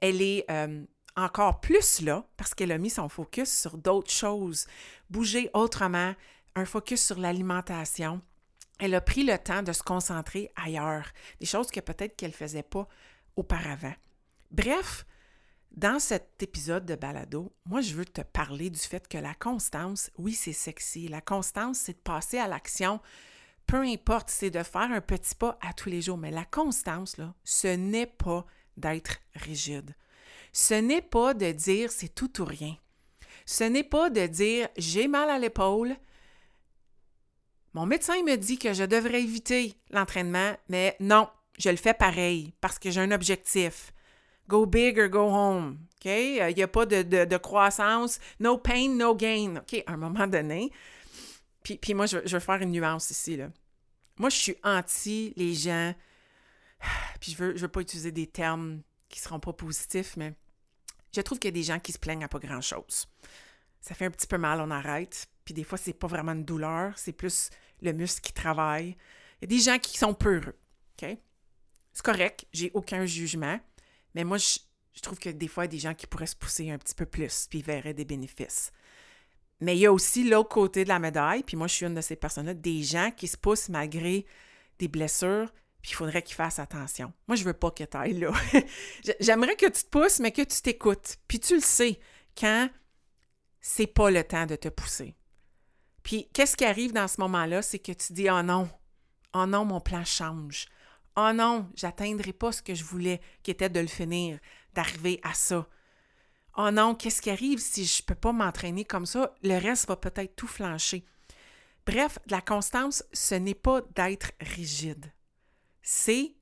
elle 0.00 0.20
est 0.20 0.44
euh, 0.50 0.84
encore 1.16 1.60
plus 1.60 2.00
là 2.00 2.26
parce 2.36 2.54
qu'elle 2.54 2.72
a 2.72 2.78
mis 2.78 2.90
son 2.90 3.08
focus 3.08 3.50
sur 3.50 3.76
d'autres 3.78 4.10
choses, 4.10 4.66
bouger 5.10 5.50
autrement, 5.54 6.14
un 6.54 6.64
focus 6.64 7.04
sur 7.04 7.18
l'alimentation. 7.18 8.20
Elle 8.78 8.94
a 8.94 9.00
pris 9.00 9.24
le 9.24 9.38
temps 9.38 9.62
de 9.62 9.72
se 9.72 9.82
concentrer 9.82 10.50
ailleurs, 10.56 11.06
des 11.40 11.46
choses 11.46 11.70
que 11.70 11.80
peut-être 11.80 12.16
qu'elle 12.16 12.30
ne 12.30 12.36
faisait 12.36 12.62
pas 12.62 12.88
auparavant. 13.36 13.94
Bref, 14.50 15.06
dans 15.70 15.98
cet 15.98 16.42
épisode 16.42 16.84
de 16.84 16.94
balado, 16.94 17.52
moi, 17.64 17.80
je 17.80 17.94
veux 17.94 18.04
te 18.04 18.20
parler 18.20 18.68
du 18.70 18.78
fait 18.78 19.08
que 19.08 19.18
la 19.18 19.34
constance, 19.34 20.10
oui, 20.18 20.32
c'est 20.32 20.52
sexy. 20.52 21.08
La 21.08 21.20
constance, 21.20 21.78
c'est 21.78 21.94
de 21.94 21.98
passer 21.98 22.38
à 22.38 22.48
l'action. 22.48 23.00
Peu 23.66 23.78
importe, 23.78 24.28
c'est 24.28 24.50
de 24.50 24.62
faire 24.62 24.90
un 24.90 25.00
petit 25.00 25.34
pas 25.34 25.58
à 25.62 25.72
tous 25.72 25.88
les 25.88 26.02
jours. 26.02 26.18
Mais 26.18 26.30
la 26.30 26.44
constance, 26.44 27.16
là, 27.16 27.34
ce 27.44 27.68
n'est 27.68 28.06
pas 28.06 28.44
d'être 28.76 29.18
rigide. 29.34 29.94
Ce 30.52 30.74
n'est 30.74 31.02
pas 31.02 31.32
de 31.32 31.52
dire 31.52 31.90
c'est 31.90 32.14
tout 32.14 32.42
ou 32.42 32.44
rien. 32.44 32.76
Ce 33.46 33.64
n'est 33.64 33.84
pas 33.84 34.10
de 34.10 34.26
dire 34.26 34.68
j'ai 34.76 35.08
mal 35.08 35.30
à 35.30 35.38
l'épaule, 35.38 35.96
mon 37.74 37.86
médecin 37.86 38.22
me 38.22 38.36
dit 38.36 38.58
que 38.58 38.74
je 38.74 38.84
devrais 38.84 39.22
éviter 39.22 39.74
l'entraînement, 39.90 40.56
mais 40.68 40.96
non, 41.00 41.28
je 41.58 41.70
le 41.70 41.76
fais 41.76 41.94
pareil 41.94 42.52
parce 42.60 42.78
que 42.78 42.90
j'ai 42.90 43.00
un 43.00 43.12
objectif. 43.12 43.92
Go 44.48 44.66
big 44.66 44.98
or 44.98 45.08
go 45.08 45.30
home. 45.30 45.78
OK? 45.96 46.10
Il 46.10 46.54
n'y 46.54 46.62
a 46.62 46.68
pas 46.68 46.84
de, 46.84 47.36
croissance. 47.36 48.18
No 48.40 48.58
pain, 48.58 48.88
no 48.90 49.14
gain. 49.14 49.56
OK? 49.56 49.82
À 49.86 49.92
un 49.92 49.96
moment 49.96 50.26
donné. 50.26 50.70
Puis, 51.62 51.78
puis 51.78 51.94
moi, 51.94 52.06
je, 52.06 52.18
je, 52.24 52.36
veux 52.36 52.40
faire 52.40 52.60
une 52.60 52.72
nuance 52.72 53.10
ici. 53.10 53.36
Là. 53.36 53.48
Moi, 54.18 54.28
je 54.28 54.36
suis 54.36 54.56
anti 54.64 55.32
les 55.36 55.54
gens. 55.54 55.94
Puis 57.20 57.32
je 57.32 57.36
veux, 57.36 57.56
je 57.56 57.62
veux 57.62 57.68
pas 57.68 57.80
utiliser 57.80 58.10
des 58.10 58.26
termes 58.26 58.82
qui 59.08 59.20
ne 59.20 59.22
seront 59.22 59.40
pas 59.40 59.52
positifs, 59.52 60.16
mais 60.16 60.34
je 61.14 61.20
trouve 61.20 61.38
qu'il 61.38 61.48
y 61.48 61.54
a 61.54 61.58
des 61.58 61.62
gens 61.62 61.78
qui 61.78 61.92
se 61.92 61.98
plaignent 61.98 62.24
à 62.24 62.28
pas 62.28 62.38
grand-chose. 62.38 63.06
Ça 63.80 63.94
fait 63.94 64.06
un 64.06 64.10
petit 64.10 64.26
peu 64.26 64.38
mal, 64.38 64.60
on 64.60 64.70
arrête. 64.70 65.28
Puis 65.44 65.54
des 65.54 65.64
fois, 65.64 65.78
c'est 65.78 65.92
pas 65.92 66.06
vraiment 66.06 66.32
une 66.32 66.44
douleur, 66.44 66.96
c'est 66.96 67.12
plus 67.12 67.50
le 67.80 67.92
muscle 67.92 68.20
qui 68.20 68.32
travaille. 68.32 68.96
Il 69.40 69.42
y 69.42 69.44
a 69.44 69.58
des 69.58 69.58
gens 69.58 69.78
qui 69.78 69.98
sont 69.98 70.14
peureux. 70.14 70.58
OK? 71.02 71.16
C'est 71.92 72.04
correct, 72.04 72.46
j'ai 72.52 72.70
aucun 72.74 73.04
jugement, 73.04 73.60
mais 74.14 74.24
moi, 74.24 74.38
je, 74.38 74.58
trouve 75.02 75.18
que 75.18 75.28
des 75.28 75.48
fois, 75.48 75.64
il 75.64 75.66
y 75.66 75.68
a 75.68 75.72
des 75.72 75.78
gens 75.78 75.94
qui 75.94 76.06
pourraient 76.06 76.26
se 76.26 76.36
pousser 76.36 76.70
un 76.70 76.78
petit 76.78 76.94
peu 76.94 77.06
plus, 77.06 77.46
puis 77.50 77.60
verraient 77.60 77.94
des 77.94 78.04
bénéfices. 78.04 78.72
Mais 79.60 79.76
il 79.76 79.80
y 79.80 79.86
a 79.86 79.92
aussi 79.92 80.24
l'autre 80.24 80.48
côté 80.48 80.84
de 80.84 80.88
la 80.88 80.98
médaille, 80.98 81.42
puis 81.42 81.56
moi, 81.56 81.66
je 81.66 81.74
suis 81.74 81.86
une 81.86 81.94
de 81.94 82.00
ces 82.00 82.16
personnes-là, 82.16 82.54
des 82.54 82.82
gens 82.82 83.10
qui 83.14 83.28
se 83.28 83.36
poussent 83.36 83.68
malgré 83.68 84.24
des 84.78 84.88
blessures, 84.88 85.52
puis 85.82 85.90
il 85.90 85.94
faudrait 85.94 86.22
qu'ils 86.22 86.36
fassent 86.36 86.58
attention. 86.58 87.12
Moi, 87.28 87.36
je 87.36 87.44
veux 87.44 87.52
pas 87.52 87.70
que 87.70 87.84
tu 87.84 87.96
ailles 87.96 88.18
là. 88.18 88.32
J'aimerais 89.20 89.56
que 89.56 89.66
tu 89.66 89.82
te 89.82 89.88
pousses, 89.88 90.20
mais 90.20 90.32
que 90.32 90.42
tu 90.42 90.62
t'écoutes. 90.62 91.18
Puis 91.28 91.40
tu 91.40 91.56
le 91.56 91.60
sais, 91.60 92.00
quand 92.38 92.70
c'est 93.60 93.86
pas 93.86 94.10
le 94.10 94.24
temps 94.24 94.46
de 94.46 94.56
te 94.56 94.68
pousser. 94.68 95.14
Puis 96.02 96.28
qu'est-ce 96.32 96.56
qui 96.56 96.64
arrive 96.64 96.92
dans 96.92 97.08
ce 97.08 97.20
moment-là, 97.20 97.62
c'est 97.62 97.78
que 97.78 97.92
tu 97.92 98.12
dis 98.12 98.28
oh 98.30 98.42
non, 98.42 98.68
oh 99.34 99.46
non, 99.46 99.64
mon 99.64 99.80
plan 99.80 100.04
change. 100.04 100.66
Oh 101.16 101.30
non, 101.34 101.68
j'atteindrai 101.74 102.32
pas 102.32 102.52
ce 102.52 102.62
que 102.62 102.74
je 102.74 102.84
voulais, 102.84 103.20
qui 103.42 103.50
était 103.50 103.68
de 103.68 103.80
le 103.80 103.86
finir, 103.86 104.38
d'arriver 104.72 105.20
à 105.22 105.34
ça. 105.34 105.68
Oh 106.56 106.70
non, 106.70 106.94
qu'est-ce 106.94 107.22
qui 107.22 107.30
arrive 107.30 107.58
si 107.58 107.84
je 107.84 108.02
peux 108.02 108.14
pas 108.14 108.32
m'entraîner 108.32 108.84
comme 108.84 109.06
ça? 109.06 109.34
Le 109.42 109.58
reste 109.58 109.88
va 109.88 109.96
peut-être 109.96 110.36
tout 110.36 110.46
flancher. 110.46 111.04
Bref, 111.86 112.18
la 112.26 112.40
constance, 112.40 113.04
ce 113.12 113.34
n'est 113.34 113.54
pas 113.54 113.80
d'être 113.94 114.32
rigide. 114.40 115.12
C'est 115.82 116.34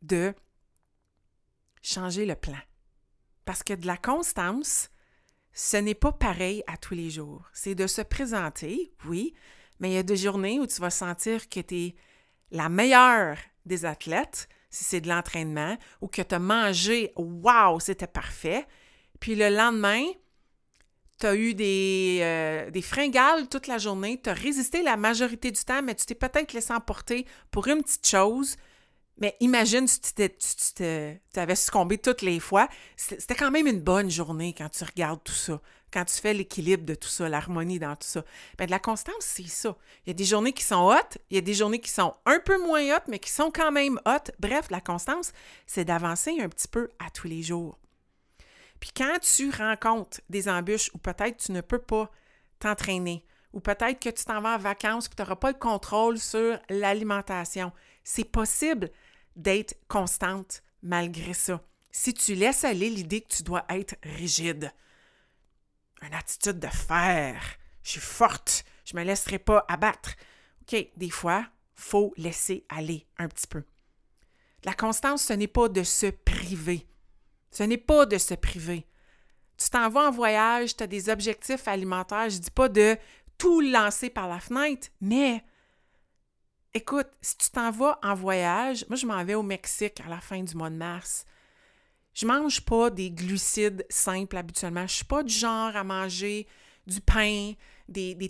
de 0.00 0.34
changer 1.82 2.26
le 2.26 2.34
plan. 2.34 2.58
Parce 3.44 3.62
que 3.62 3.74
de 3.74 3.86
la 3.86 3.96
constance, 3.96 4.88
ce 5.52 5.76
n'est 5.76 5.94
pas 5.94 6.12
pareil 6.12 6.62
à 6.66 6.76
tous 6.76 6.94
les 6.94 7.10
jours. 7.10 7.48
C'est 7.52 7.74
de 7.74 7.86
se 7.86 8.02
présenter, 8.02 8.92
oui, 9.06 9.34
mais 9.80 9.90
il 9.90 9.94
y 9.94 9.98
a 9.98 10.02
des 10.02 10.16
journées 10.16 10.60
où 10.60 10.66
tu 10.66 10.80
vas 10.80 10.90
sentir 10.90 11.48
que 11.48 11.60
tu 11.60 11.74
es 11.76 11.94
la 12.50 12.68
meilleure 12.68 13.36
des 13.66 13.84
athlètes, 13.84 14.48
si 14.70 14.84
c'est 14.84 15.00
de 15.00 15.08
l'entraînement, 15.08 15.76
ou 16.00 16.08
que 16.08 16.22
tu 16.22 16.34
as 16.34 16.38
mangé, 16.38 17.12
waouh, 17.16 17.80
c'était 17.80 18.06
parfait. 18.06 18.66
Puis 19.20 19.34
le 19.34 19.50
lendemain, 19.50 20.04
tu 21.18 21.26
as 21.26 21.36
eu 21.36 21.54
des, 21.54 22.18
euh, 22.22 22.70
des 22.70 22.82
fringales 22.82 23.48
toute 23.48 23.66
la 23.66 23.78
journée, 23.78 24.20
tu 24.22 24.30
as 24.30 24.34
résisté 24.34 24.82
la 24.82 24.96
majorité 24.96 25.50
du 25.50 25.62
temps, 25.62 25.82
mais 25.82 25.94
tu 25.94 26.06
t'es 26.06 26.14
peut-être 26.14 26.52
laissé 26.52 26.72
emporter 26.72 27.26
pour 27.50 27.68
une 27.68 27.82
petite 27.82 28.06
chose, 28.06 28.56
mais 29.22 29.36
imagine 29.38 29.86
si 29.86 30.00
tu 30.74 30.84
avais 31.36 31.54
succombé 31.54 31.96
toutes 31.96 32.22
les 32.22 32.40
fois. 32.40 32.68
C'était 32.96 33.36
quand 33.36 33.52
même 33.52 33.68
une 33.68 33.80
bonne 33.80 34.10
journée 34.10 34.52
quand 34.52 34.68
tu 34.68 34.82
regardes 34.82 35.22
tout 35.22 35.32
ça, 35.32 35.60
quand 35.92 36.04
tu 36.04 36.14
fais 36.14 36.34
l'équilibre 36.34 36.84
de 36.84 36.96
tout 36.96 37.08
ça, 37.08 37.28
l'harmonie 37.28 37.78
dans 37.78 37.94
tout 37.94 38.08
ça. 38.08 38.24
Bien, 38.58 38.66
de 38.66 38.72
la 38.72 38.80
constance, 38.80 39.20
c'est 39.20 39.46
ça. 39.46 39.76
Il 40.04 40.08
y 40.08 40.10
a 40.10 40.14
des 40.14 40.24
journées 40.24 40.52
qui 40.52 40.64
sont 40.64 40.88
hautes, 40.88 41.18
il 41.30 41.36
y 41.36 41.38
a 41.38 41.40
des 41.40 41.54
journées 41.54 41.78
qui 41.78 41.90
sont 41.90 42.16
un 42.26 42.40
peu 42.40 42.60
moins 42.66 42.96
hautes, 42.96 43.06
mais 43.06 43.20
qui 43.20 43.30
sont 43.30 43.52
quand 43.52 43.70
même 43.70 44.00
hautes. 44.06 44.32
Bref, 44.40 44.70
la 44.70 44.80
constance, 44.80 45.32
c'est 45.68 45.84
d'avancer 45.84 46.40
un 46.40 46.48
petit 46.48 46.66
peu 46.66 46.88
à 46.98 47.08
tous 47.08 47.28
les 47.28 47.44
jours. 47.44 47.78
Puis 48.80 48.90
quand 48.96 49.20
tu 49.20 49.50
rencontres 49.50 50.20
des 50.30 50.48
embûches 50.48 50.90
où 50.94 50.98
peut-être 50.98 51.36
tu 51.36 51.52
ne 51.52 51.60
peux 51.60 51.78
pas 51.78 52.10
t'entraîner, 52.58 53.24
ou 53.52 53.60
peut-être 53.60 54.00
que 54.00 54.08
tu 54.08 54.24
t'en 54.24 54.40
vas 54.40 54.56
en 54.56 54.58
vacances 54.58 55.06
et 55.06 55.10
tu 55.14 55.22
n'auras 55.22 55.36
pas 55.36 55.52
le 55.52 55.58
contrôle 55.58 56.18
sur 56.18 56.58
l'alimentation, 56.68 57.70
c'est 58.02 58.24
possible 58.24 58.90
d'être 59.36 59.74
constante 59.88 60.62
malgré 60.82 61.34
ça. 61.34 61.60
Si 61.90 62.14
tu 62.14 62.34
laisses 62.34 62.64
aller 62.64 62.90
l'idée 62.90 63.20
que 63.20 63.34
tu 63.34 63.42
dois 63.42 63.64
être 63.68 63.96
rigide, 64.02 64.72
une 66.00 66.14
attitude 66.14 66.58
de 66.58 66.68
fer, 66.68 67.42
je 67.82 67.90
suis 67.90 68.00
forte, 68.00 68.64
je 68.84 68.94
ne 68.94 69.00
me 69.00 69.06
laisserai 69.06 69.38
pas 69.38 69.64
abattre. 69.68 70.14
OK, 70.62 70.88
des 70.96 71.10
fois, 71.10 71.46
faut 71.74 72.12
laisser 72.16 72.64
aller 72.68 73.06
un 73.18 73.28
petit 73.28 73.46
peu. 73.46 73.64
La 74.64 74.74
constance, 74.74 75.24
ce 75.24 75.32
n'est 75.32 75.48
pas 75.48 75.68
de 75.68 75.82
se 75.82 76.06
priver. 76.06 76.86
Ce 77.50 77.62
n'est 77.62 77.78
pas 77.78 78.06
de 78.06 78.18
se 78.18 78.34
priver. 78.34 78.86
Tu 79.58 79.68
t'en 79.70 79.88
vas 79.90 80.08
en 80.08 80.10
voyage, 80.10 80.76
tu 80.76 80.82
as 80.82 80.86
des 80.86 81.08
objectifs 81.08 81.68
alimentaires. 81.68 82.30
Je 82.30 82.36
ne 82.36 82.42
dis 82.42 82.50
pas 82.50 82.68
de 82.68 82.96
tout 83.38 83.60
lancer 83.60 84.08
par 84.08 84.28
la 84.28 84.40
fenêtre, 84.40 84.88
mais 85.00 85.44
écoute, 86.74 87.08
si 87.20 87.36
tu 87.36 87.50
t'en 87.50 87.70
vas 87.70 87.98
en 88.02 88.14
voyage, 88.14 88.84
moi 88.88 88.96
je 88.96 89.06
m'en 89.06 89.24
vais 89.24 89.34
au 89.34 89.42
Mexique 89.42 90.00
à 90.04 90.08
la 90.08 90.20
fin 90.20 90.42
du 90.42 90.54
mois 90.56 90.70
de 90.70 90.76
mars. 90.76 91.24
Je 92.14 92.26
mange 92.26 92.60
pas 92.62 92.90
des 92.90 93.10
glucides 93.10 93.86
simples 93.88 94.36
habituellement. 94.36 94.86
Je 94.86 94.94
suis 94.94 95.04
pas 95.04 95.22
du 95.22 95.32
genre 95.32 95.74
à 95.74 95.84
manger 95.84 96.46
du 96.86 97.00
pain, 97.00 97.52
des, 97.88 98.14
des, 98.14 98.28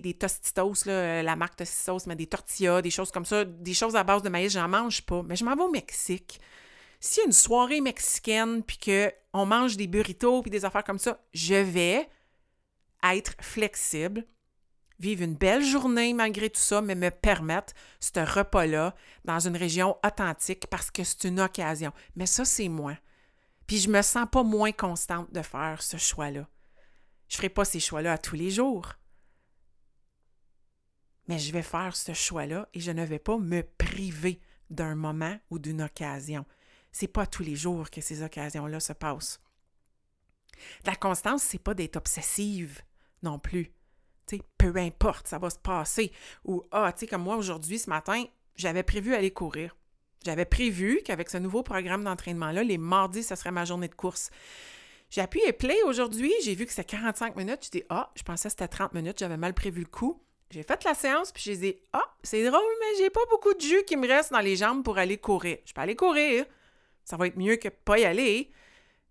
des, 0.00 0.14
tostitos, 0.14 0.84
là, 0.86 1.22
la 1.22 1.36
marque 1.36 1.56
tostitos, 1.56 2.06
mais 2.06 2.14
des 2.14 2.26
tortillas, 2.26 2.82
des 2.82 2.90
choses 2.90 3.10
comme 3.10 3.24
ça, 3.24 3.44
des 3.44 3.74
choses 3.74 3.96
à 3.96 4.04
base 4.04 4.22
de 4.22 4.28
maïs, 4.28 4.52
j'en 4.52 4.68
mange 4.68 5.02
pas. 5.02 5.22
Mais 5.22 5.34
je 5.34 5.44
m'en 5.44 5.56
vais 5.56 5.62
au 5.62 5.70
Mexique. 5.70 6.40
S'il 7.00 7.22
y 7.22 7.24
a 7.24 7.26
une 7.26 7.32
soirée 7.32 7.80
mexicaine, 7.80 8.62
puis 8.62 8.78
qu'on 8.78 9.46
mange 9.46 9.76
des 9.76 9.86
burritos, 9.86 10.42
puis 10.42 10.50
des 10.50 10.64
affaires 10.64 10.84
comme 10.84 10.98
ça, 10.98 11.20
je 11.32 11.54
vais 11.54 12.08
être 13.02 13.34
flexible, 13.40 14.24
vivre 14.98 15.22
une 15.22 15.34
belle 15.34 15.64
journée 15.64 16.14
malgré 16.14 16.50
tout 16.50 16.60
ça, 16.60 16.80
mais 16.80 16.94
me 16.94 17.10
permettre 17.10 17.72
ce 18.00 18.20
repas-là 18.20 18.94
dans 19.24 19.40
une 19.40 19.56
région 19.56 19.96
authentique 20.04 20.66
parce 20.68 20.90
que 20.90 21.04
c'est 21.04 21.24
une 21.24 21.40
occasion. 21.40 21.92
Mais 22.16 22.26
ça, 22.26 22.44
c'est 22.44 22.68
moi. 22.68 22.96
Puis 23.66 23.78
je 23.78 23.90
me 23.90 24.02
sens 24.02 24.26
pas 24.30 24.42
moins 24.42 24.72
constante 24.72 25.32
de 25.32 25.42
faire 25.42 25.82
ce 25.82 25.96
choix-là. 25.96 26.48
Je 27.28 27.36
ferai 27.36 27.48
pas 27.48 27.64
ces 27.64 27.80
choix-là 27.80 28.12
à 28.12 28.18
tous 28.18 28.36
les 28.36 28.50
jours. 28.50 28.92
Mais 31.26 31.38
je 31.38 31.52
vais 31.52 31.62
faire 31.62 31.96
ce 31.96 32.12
choix-là 32.12 32.68
et 32.74 32.80
je 32.80 32.90
ne 32.90 33.04
vais 33.04 33.18
pas 33.18 33.38
me 33.38 33.62
priver 33.62 34.40
d'un 34.70 34.94
moment 34.94 35.38
ou 35.50 35.58
d'une 35.58 35.82
occasion. 35.82 36.44
C'est 36.92 37.08
pas 37.08 37.26
tous 37.26 37.42
les 37.42 37.56
jours 37.56 37.90
que 37.90 38.00
ces 38.00 38.22
occasions-là 38.22 38.78
se 38.78 38.92
passent. 38.92 39.40
La 40.84 40.94
constance, 40.94 41.42
c'est 41.42 41.58
pas 41.58 41.74
d'être 41.74 41.96
obsessive 41.96 42.82
non 43.22 43.38
plus. 43.38 43.72
Sais, 44.26 44.42
peu 44.58 44.76
importe, 44.76 45.28
ça 45.28 45.38
va 45.38 45.50
se 45.50 45.58
passer. 45.58 46.12
Ou, 46.44 46.62
ah, 46.70 46.92
tu 46.92 47.00
sais, 47.00 47.06
comme 47.06 47.22
moi 47.22 47.36
aujourd'hui, 47.36 47.78
ce 47.78 47.88
matin, 47.88 48.24
j'avais 48.56 48.82
prévu 48.82 49.14
aller 49.14 49.30
courir. 49.30 49.76
J'avais 50.24 50.44
prévu 50.44 51.00
qu'avec 51.04 51.28
ce 51.28 51.38
nouveau 51.38 51.62
programme 51.62 52.04
d'entraînement-là, 52.04 52.62
les 52.62 52.78
mardis, 52.78 53.22
ce 53.22 53.34
serait 53.34 53.50
ma 53.50 53.64
journée 53.64 53.88
de 53.88 53.94
course. 53.94 54.30
J'ai 55.10 55.20
appuyé 55.20 55.52
play 55.52 55.76
aujourd'hui, 55.84 56.32
j'ai 56.42 56.54
vu 56.54 56.64
que 56.64 56.72
c'était 56.72 56.96
45 56.96 57.36
minutes. 57.36 57.66
Je 57.66 57.70
dis, 57.70 57.82
ah, 57.90 58.10
je 58.16 58.22
pensais 58.22 58.48
que 58.48 58.52
c'était 58.52 58.68
30 58.68 58.94
minutes, 58.94 59.18
j'avais 59.18 59.36
mal 59.36 59.54
prévu 59.54 59.80
le 59.80 59.86
coup. 59.86 60.20
J'ai 60.50 60.62
fait 60.62 60.84
la 60.84 60.94
séance, 60.94 61.32
puis 61.32 61.42
j'ai 61.44 61.56
dit, 61.56 61.76
ah, 61.92 62.04
c'est 62.22 62.44
drôle, 62.44 62.60
mais 62.80 62.98
j'ai 62.98 63.10
pas 63.10 63.20
beaucoup 63.30 63.52
de 63.54 63.60
jus 63.60 63.84
qui 63.86 63.96
me 63.96 64.06
reste 64.06 64.32
dans 64.32 64.40
les 64.40 64.56
jambes 64.56 64.82
pour 64.82 64.98
aller 64.98 65.18
courir. 65.18 65.58
Je 65.64 65.72
peux 65.72 65.80
aller 65.80 65.96
courir 65.96 66.46
ça 67.04 67.16
va 67.16 67.26
être 67.26 67.36
mieux 67.36 67.56
que 67.56 67.68
pas 67.68 67.98
y 67.98 68.04
aller. 68.04 68.50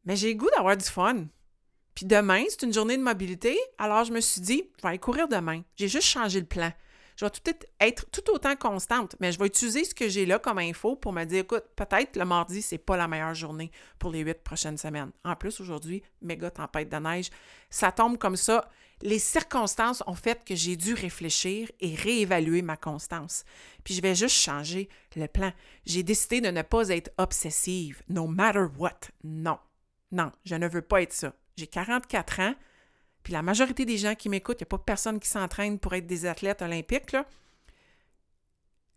Mais 0.06 0.16
j'ai 0.16 0.36
goût 0.36 0.50
d'avoir 0.56 0.76
du 0.76 0.86
fun. 0.86 1.26
Puis 1.96 2.06
demain, 2.06 2.44
c'est 2.50 2.64
une 2.64 2.74
journée 2.74 2.98
de 2.98 3.04
mobilité, 3.04 3.58
alors 3.78 4.04
je 4.04 4.14
me 4.14 4.20
suis 4.20 4.42
dit, 4.42 4.64
je 4.78 4.82
vais 4.82 4.90
aller 4.90 5.00
courir 5.00 5.28
demain. 5.28 5.62
J'ai 5.76 5.88
juste 5.88 6.08
changé 6.08 6.40
le 6.40 6.46
plan. 6.46 6.72
Je 7.16 7.26
vais 7.26 7.30
tout 7.30 7.42
être, 7.80 8.10
tout 8.10 8.32
autant 8.32 8.56
constante, 8.56 9.16
mais 9.20 9.32
je 9.32 9.38
vais 9.38 9.46
utiliser 9.46 9.84
ce 9.84 9.94
que 9.94 10.10
j'ai 10.10 10.26
là 10.26 10.40
comme 10.40 10.58
info 10.58 10.96
pour 10.96 11.14
me 11.14 11.24
dire, 11.26 11.42
écoute, 11.42 11.64
peut-être 11.76 12.16
le 12.16 12.26
mardi, 12.26 12.64
c'est 12.64 12.80
pas 12.80 12.98
la 12.98 13.08
meilleure 13.08 13.36
journée 13.36 13.72
pour 14.00 14.10
les 14.10 14.22
huit 14.22 14.44
prochaines 14.44 14.78
semaines. 14.78 15.12
En 15.24 15.36
plus, 15.36 15.60
aujourd'hui, 15.60 16.02
méga 16.22 16.50
tempête 16.50 16.90
de 16.90 16.98
neige. 16.98 17.30
Ça 17.70 17.92
tombe 17.92 18.18
comme 18.18 18.36
ça 18.36 18.68
les 19.04 19.20
circonstances 19.20 20.02
ont 20.08 20.16
fait 20.16 20.44
que 20.46 20.56
j'ai 20.56 20.78
dû 20.78 20.94
réfléchir 20.94 21.70
et 21.82 21.94
réévaluer 21.94 22.62
ma 22.62 22.78
constance. 22.78 23.44
Puis 23.84 23.94
je 23.94 24.02
vais 24.02 24.16
juste 24.16 24.36
changer 24.36 24.88
le 25.16 25.28
plan. 25.28 25.52
J'ai 25.86 26.04
décidé 26.04 26.42
de 26.42 26.50
ne 26.50 26.62
pas 26.62 26.90
être 26.90 27.12
obsessive, 27.18 28.02
no 28.08 28.28
matter 28.28 28.68
what. 28.78 29.00
Non, 29.24 29.60
non, 30.12 30.32
je 30.46 30.56
ne 30.56 30.68
veux 30.68 30.82
pas 30.82 31.02
être 31.02 31.14
ça. 31.14 31.34
J'ai 31.56 31.68
44 31.68 32.40
ans, 32.40 32.56
puis 33.24 33.34
la 33.34 33.42
majorité 33.42 33.86
des 33.86 33.98
gens 33.98 34.16
qui 34.16 34.30
m'écoutent, 34.30 34.60
il 34.60 34.64
n'y 34.64 34.68
a 34.68 34.78
pas 34.78 34.80
personne 34.80 35.20
qui 35.20 35.30
s'entraîne 35.30 35.80
pour 35.80 35.94
être 35.94 36.08
des 36.08 36.26
athlètes 36.26 36.62
olympiques. 36.62 37.12
Là. 37.12 37.26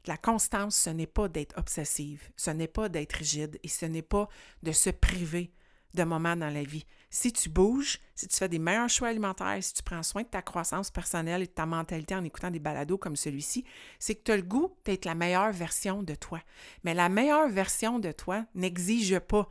La 0.07 0.17
constance, 0.17 0.77
ce 0.77 0.91
n'est 0.91 1.07
pas 1.07 1.29
d'être 1.29 1.57
obsessive, 1.59 2.31
ce 2.37 2.51
n'est 2.51 2.69
pas 2.69 2.89
d'être 2.89 3.15
rigide 3.15 3.59
et 3.63 3.69
ce 3.69 3.87
n'est 3.87 4.03
pas 4.03 4.29
de 4.63 4.73
se 4.73 4.91
priver 4.91 5.53
de 5.95 6.05
moments 6.05 6.37
dans 6.37 6.51
la 6.51 6.63
vie. 6.63 6.87
Si 7.11 7.33
tu 7.33 7.49
bouges, 7.49 7.99
si 8.15 8.29
tu 8.29 8.37
fais 8.37 8.49
des 8.49 8.59
meilleurs 8.59 8.89
choix 8.89 9.09
alimentaires, 9.09 9.59
si 9.63 9.73
tu 9.73 9.83
prends 9.83 10.03
soin 10.03 10.23
de 10.23 10.29
ta 10.29 10.43
croissance 10.43 10.91
personnelle 10.91 11.43
et 11.43 11.47
de 11.47 11.53
ta 11.53 11.67
mentalité 11.67 12.15
en 12.15 12.23
écoutant 12.23 12.51
des 12.51 12.59
balados 12.59 12.99
comme 12.99 13.17
celui-ci, 13.17 13.65
c'est 13.99 14.15
que 14.15 14.23
tu 14.23 14.33
as 14.33 14.37
le 14.37 14.43
goût 14.43 14.77
d'être 14.85 15.07
la 15.07 15.15
meilleure 15.15 15.53
version 15.53 16.03
de 16.03 16.15
toi. 16.15 16.41
Mais 16.85 16.95
la 16.95 17.09
meilleure 17.09 17.49
version 17.49 17.99
de 17.99 18.13
toi 18.13 18.45
n'exige 18.55 19.19
pas 19.21 19.49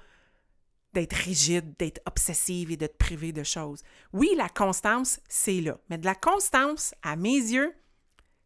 d'être 0.96 1.14
rigide, 1.14 1.76
d'être 1.78 2.02
obsessive 2.06 2.72
et 2.72 2.78
de 2.78 2.88
te 2.88 2.98
priver 2.98 3.34
de 3.34 3.44
choses. 3.44 3.84
Oui, 4.14 4.30
la 4.38 4.50
constance, 4.50 5.20
c'est 5.28 5.62
là. 5.62 5.78
Mais 5.90 5.98
de 5.98 6.06
la 6.06 6.16
constance, 6.16 6.96
à 7.04 7.18
mes 7.18 7.36
yeux, 7.36 7.76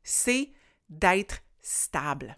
c'est 0.03 0.51
d'être 0.89 1.41
stable. 1.61 2.37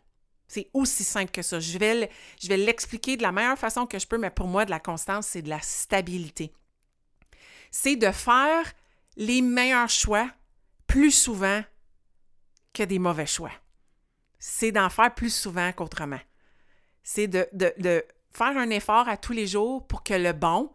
C'est 0.50 0.70
aussi 0.74 1.06
simple 1.06 1.32
que 1.32 1.42
ça. 1.42 1.62
Je 1.62 1.78
vais, 1.78 2.10
l'expliquer 2.58 3.16
de 3.16 3.22
la 3.22 3.32
meilleure 3.32 3.58
façon 3.58 3.88
que 3.88 3.98
je 3.98 4.06
peux, 4.06 4.18
mais 4.18 4.30
pour 4.30 4.48
moi, 4.48 4.66
de 4.66 4.70
la 4.70 4.82
constance, 4.82 5.28
c'est 5.28 5.42
de 5.42 5.50
la 5.50 5.62
stabilité. 5.62 6.54
C'est 7.72 7.96
de 7.96 8.12
faire 8.12 8.70
les 9.16 9.42
meilleurs 9.42 9.90
choix 9.90 10.30
plus 10.88 11.12
souvent 11.12 11.64
que 12.74 12.84
des 12.84 13.00
mauvais 13.00 13.26
choix. 13.26 13.54
C'est 14.40 14.74
d'en 14.74 14.90
faire 14.90 15.16
plus 15.16 15.34
souvent 15.34 15.72
qu'autrement. 15.72 16.20
C'est 17.02 17.28
de 17.28 17.48
faire 18.32 18.58
un 18.58 18.70
effort 18.70 19.08
à 19.08 19.18
tous 19.18 19.34
les 19.34 19.48
jours 19.48 19.86
pour 19.88 20.04
que 20.04 20.14
le 20.14 20.34
bon 20.34 20.72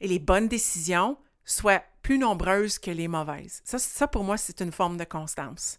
et 0.00 0.08
les 0.08 0.18
bonnes 0.18 0.48
décisions 0.48 1.16
soient 1.44 1.82
plus 2.02 2.18
nombreuses 2.18 2.78
que 2.78 2.90
les 2.90 3.08
mauvaises. 3.08 3.60
Ça, 3.64 3.78
ça 3.78 4.06
pour 4.06 4.24
moi, 4.24 4.36
c'est 4.36 4.60
une 4.60 4.72
forme 4.72 4.96
de 4.96 5.04
constance. 5.04 5.78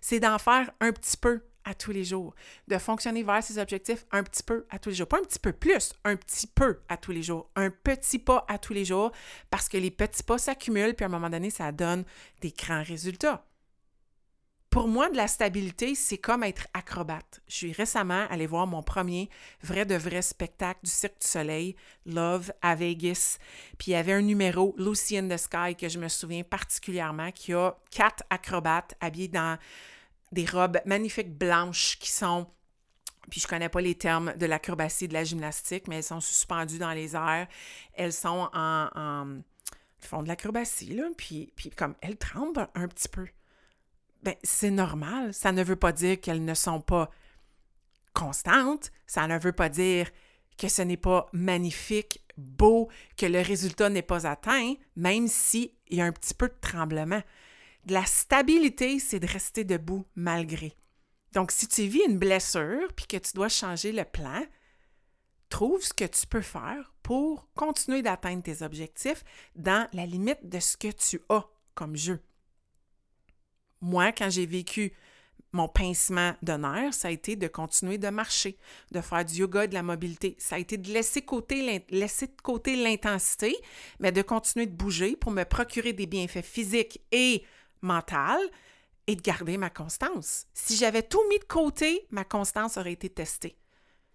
C'est 0.00 0.20
d'en 0.20 0.38
faire 0.38 0.70
un 0.80 0.92
petit 0.92 1.16
peu 1.16 1.42
à 1.64 1.74
tous 1.74 1.92
les 1.92 2.04
jours, 2.04 2.34
de 2.68 2.78
fonctionner 2.78 3.22
vers 3.22 3.42
ses 3.42 3.58
objectifs 3.58 4.06
un 4.12 4.22
petit 4.22 4.42
peu 4.42 4.66
à 4.70 4.78
tous 4.78 4.90
les 4.90 4.94
jours. 4.94 5.08
Pas 5.08 5.18
un 5.18 5.24
petit 5.24 5.38
peu 5.38 5.52
plus, 5.52 5.92
un 6.04 6.16
petit 6.16 6.46
peu 6.46 6.80
à 6.88 6.96
tous 6.96 7.12
les 7.12 7.22
jours, 7.22 7.50
un 7.54 7.70
petit 7.70 8.18
pas 8.18 8.44
à 8.48 8.58
tous 8.58 8.72
les 8.72 8.84
jours, 8.84 9.12
parce 9.50 9.68
que 9.68 9.76
les 9.76 9.90
petits 9.90 10.22
pas 10.22 10.38
s'accumulent, 10.38 10.94
puis 10.94 11.04
à 11.04 11.08
un 11.08 11.10
moment 11.10 11.30
donné, 11.30 11.50
ça 11.50 11.70
donne 11.70 12.04
des 12.40 12.52
grands 12.52 12.82
résultats. 12.82 13.44
Pour 14.70 14.86
moi, 14.86 15.10
de 15.10 15.16
la 15.16 15.26
stabilité, 15.26 15.96
c'est 15.96 16.18
comme 16.18 16.44
être 16.44 16.68
acrobate. 16.74 17.40
Je 17.48 17.54
suis 17.54 17.72
récemment 17.72 18.24
allée 18.30 18.46
voir 18.46 18.68
mon 18.68 18.84
premier 18.84 19.28
vrai 19.64 19.84
de 19.84 19.96
vrai 19.96 20.22
spectacle 20.22 20.78
du 20.84 20.90
Cirque 20.90 21.20
du 21.20 21.26
Soleil, 21.26 21.74
Love 22.06 22.52
à 22.62 22.76
Vegas. 22.76 23.38
Puis 23.78 23.90
il 23.90 23.94
y 23.94 23.96
avait 23.96 24.12
un 24.12 24.22
numéro, 24.22 24.72
Lucy 24.78 25.18
in 25.18 25.28
the 25.28 25.36
Sky, 25.36 25.74
que 25.74 25.88
je 25.88 25.98
me 25.98 26.06
souviens 26.06 26.44
particulièrement, 26.44 27.32
qui 27.32 27.52
a 27.52 27.76
quatre 27.90 28.22
acrobates 28.30 28.94
habillés 29.00 29.26
dans 29.26 29.58
des 30.30 30.46
robes 30.46 30.78
magnifiques 30.86 31.36
blanches 31.36 31.98
qui 31.98 32.12
sont 32.12 32.46
puis 33.28 33.40
je 33.40 33.46
connais 33.46 33.68
pas 33.68 33.80
les 33.80 33.94
termes 33.94 34.34
de 34.36 34.46
l'acrobatie 34.46 35.06
de 35.06 35.12
la 35.12 35.24
gymnastique, 35.24 35.88
mais 35.88 35.96
elles 35.96 36.02
sont 36.02 36.20
suspendues 36.20 36.78
dans 36.78 36.92
les 36.92 37.14
airs. 37.14 37.46
Elles 37.94 38.12
sont 38.12 38.48
en, 38.52 38.88
en 38.94 39.42
font 40.00 40.22
de 40.22 40.28
l'acrobatie 40.28 40.94
là, 40.94 41.04
puis, 41.16 41.52
puis 41.54 41.70
comme 41.70 41.94
elles 42.00 42.16
tremblent 42.16 42.68
un 42.74 42.88
petit 42.88 43.08
peu. 43.08 43.26
Ben 44.22 44.34
c'est 44.42 44.70
normal. 44.70 45.32
Ça 45.34 45.52
ne 45.52 45.62
veut 45.62 45.76
pas 45.76 45.92
dire 45.92 46.20
qu'elles 46.20 46.44
ne 46.44 46.54
sont 46.54 46.80
pas 46.80 47.10
constantes. 48.12 48.90
Ça 49.06 49.26
ne 49.26 49.38
veut 49.38 49.52
pas 49.52 49.68
dire 49.68 50.10
que 50.58 50.68
ce 50.68 50.82
n'est 50.82 50.96
pas 50.96 51.28
magnifique, 51.32 52.22
beau, 52.36 52.90
que 53.16 53.26
le 53.26 53.40
résultat 53.40 53.88
n'est 53.88 54.02
pas 54.02 54.26
atteint, 54.26 54.74
même 54.94 55.26
s'il 55.26 55.70
y 55.90 56.00
a 56.00 56.04
un 56.04 56.12
petit 56.12 56.34
peu 56.34 56.48
de 56.48 56.56
tremblement. 56.60 57.22
De 57.86 57.94
la 57.94 58.04
stabilité, 58.04 58.98
c'est 58.98 59.20
de 59.20 59.26
rester 59.26 59.64
debout 59.64 60.04
malgré. 60.14 60.76
Donc, 61.32 61.50
si 61.50 61.66
tu 61.66 61.86
vis 61.86 62.02
une 62.06 62.18
blessure 62.18 62.92
puis 62.94 63.06
que 63.06 63.16
tu 63.16 63.32
dois 63.34 63.48
changer 63.48 63.92
le 63.92 64.04
plan, 64.04 64.42
trouve 65.48 65.82
ce 65.82 65.94
que 65.94 66.04
tu 66.04 66.26
peux 66.26 66.42
faire 66.42 66.92
pour 67.02 67.48
continuer 67.54 68.02
d'atteindre 68.02 68.42
tes 68.42 68.62
objectifs 68.62 69.24
dans 69.56 69.88
la 69.92 70.06
limite 70.06 70.48
de 70.48 70.60
ce 70.60 70.76
que 70.76 70.92
tu 70.92 71.20
as 71.28 71.46
comme 71.74 71.96
jeu. 71.96 72.20
Moi, 73.80 74.12
quand 74.12 74.30
j'ai 74.30 74.46
vécu 74.46 74.92
mon 75.52 75.68
pincement 75.68 76.34
nerfs, 76.42 76.94
ça 76.94 77.08
a 77.08 77.10
été 77.10 77.36
de 77.36 77.48
continuer 77.48 77.98
de 77.98 78.08
marcher, 78.08 78.56
de 78.92 79.00
faire 79.00 79.24
du 79.24 79.34
yoga, 79.34 79.66
de 79.66 79.74
la 79.74 79.82
mobilité. 79.82 80.36
Ça 80.38 80.56
a 80.56 80.58
été 80.58 80.76
de 80.76 80.92
laisser, 80.92 81.24
laisser 81.90 82.26
de 82.28 82.40
côté 82.42 82.76
l'intensité, 82.76 83.56
mais 83.98 84.12
de 84.12 84.22
continuer 84.22 84.66
de 84.66 84.76
bouger 84.76 85.16
pour 85.16 85.32
me 85.32 85.44
procurer 85.44 85.92
des 85.92 86.06
bienfaits 86.06 86.44
physiques 86.44 87.00
et 87.10 87.44
mentale 87.82 88.42
et 89.06 89.16
de 89.16 89.22
garder 89.22 89.56
ma 89.56 89.70
constance. 89.70 90.46
Si 90.54 90.76
j'avais 90.76 91.02
tout 91.02 91.22
mis 91.28 91.38
de 91.38 91.44
côté, 91.44 92.06
ma 92.10 92.24
constance 92.24 92.76
aurait 92.76 92.92
été 92.92 93.08
testée. 93.08 93.56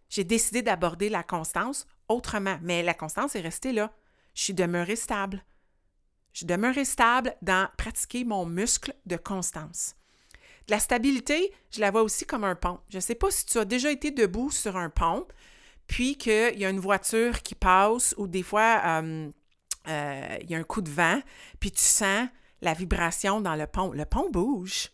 J'ai 0.10 0.23
décidé 0.23 0.62
d'aborder 0.62 1.10
la 1.10 1.23
constance 1.23 1.88
autrement, 2.08 2.58
mais 2.62 2.84
la 2.84 2.93
constance 2.93 3.36
est 3.36 3.41
restée 3.41 3.73
là. 3.73 3.91
Je 4.36 4.43
suis 4.43 4.54
demeurée 4.54 4.95
stable. 4.95 5.43
Je 6.36 6.45
demeurée 6.45 6.84
stable 6.84 7.34
dans 7.41 7.69
pratiquer 7.78 8.26
mon 8.26 8.45
muscle 8.45 8.93
de 9.06 9.15
constance. 9.15 9.95
la 10.67 10.80
stabilité, 10.80 11.54
je 11.71 11.80
la 11.80 11.91
vois 11.91 12.02
aussi 12.04 12.26
comme 12.26 12.43
un 12.43 12.56
pont. 12.56 12.80
Je 12.89 12.98
ne 12.98 13.02
sais 13.02 13.15
pas 13.15 13.32
si 13.32 13.45
tu 13.45 13.58
as 13.58 13.63
déjà 13.63 13.89
été 13.89 14.12
debout 14.12 14.52
sur 14.52 14.76
un 14.76 14.89
pont, 14.89 15.26
puis 15.88 16.17
qu'il 16.17 16.60
y 16.60 16.65
a 16.65 16.69
une 16.69 16.80
voiture 16.80 17.41
qui 17.41 17.56
passe 17.56 18.13
ou 18.17 18.28
des 18.28 18.43
fois, 18.43 18.82
euh, 18.86 19.32
euh, 19.88 20.38
il 20.41 20.50
y 20.50 20.56
a 20.56 20.58
un 20.58 20.63
coup 20.63 20.82
de 20.82 20.89
vent, 20.89 21.21
puis 21.62 21.71
tu 21.71 21.82
sens 21.82 22.28
la 22.62 22.74
vibration 22.74 23.39
dans 23.39 23.56
le 23.56 23.67
pont. 23.67 23.93
Le 23.93 24.04
pont 24.04 24.30
bouge. 24.30 24.89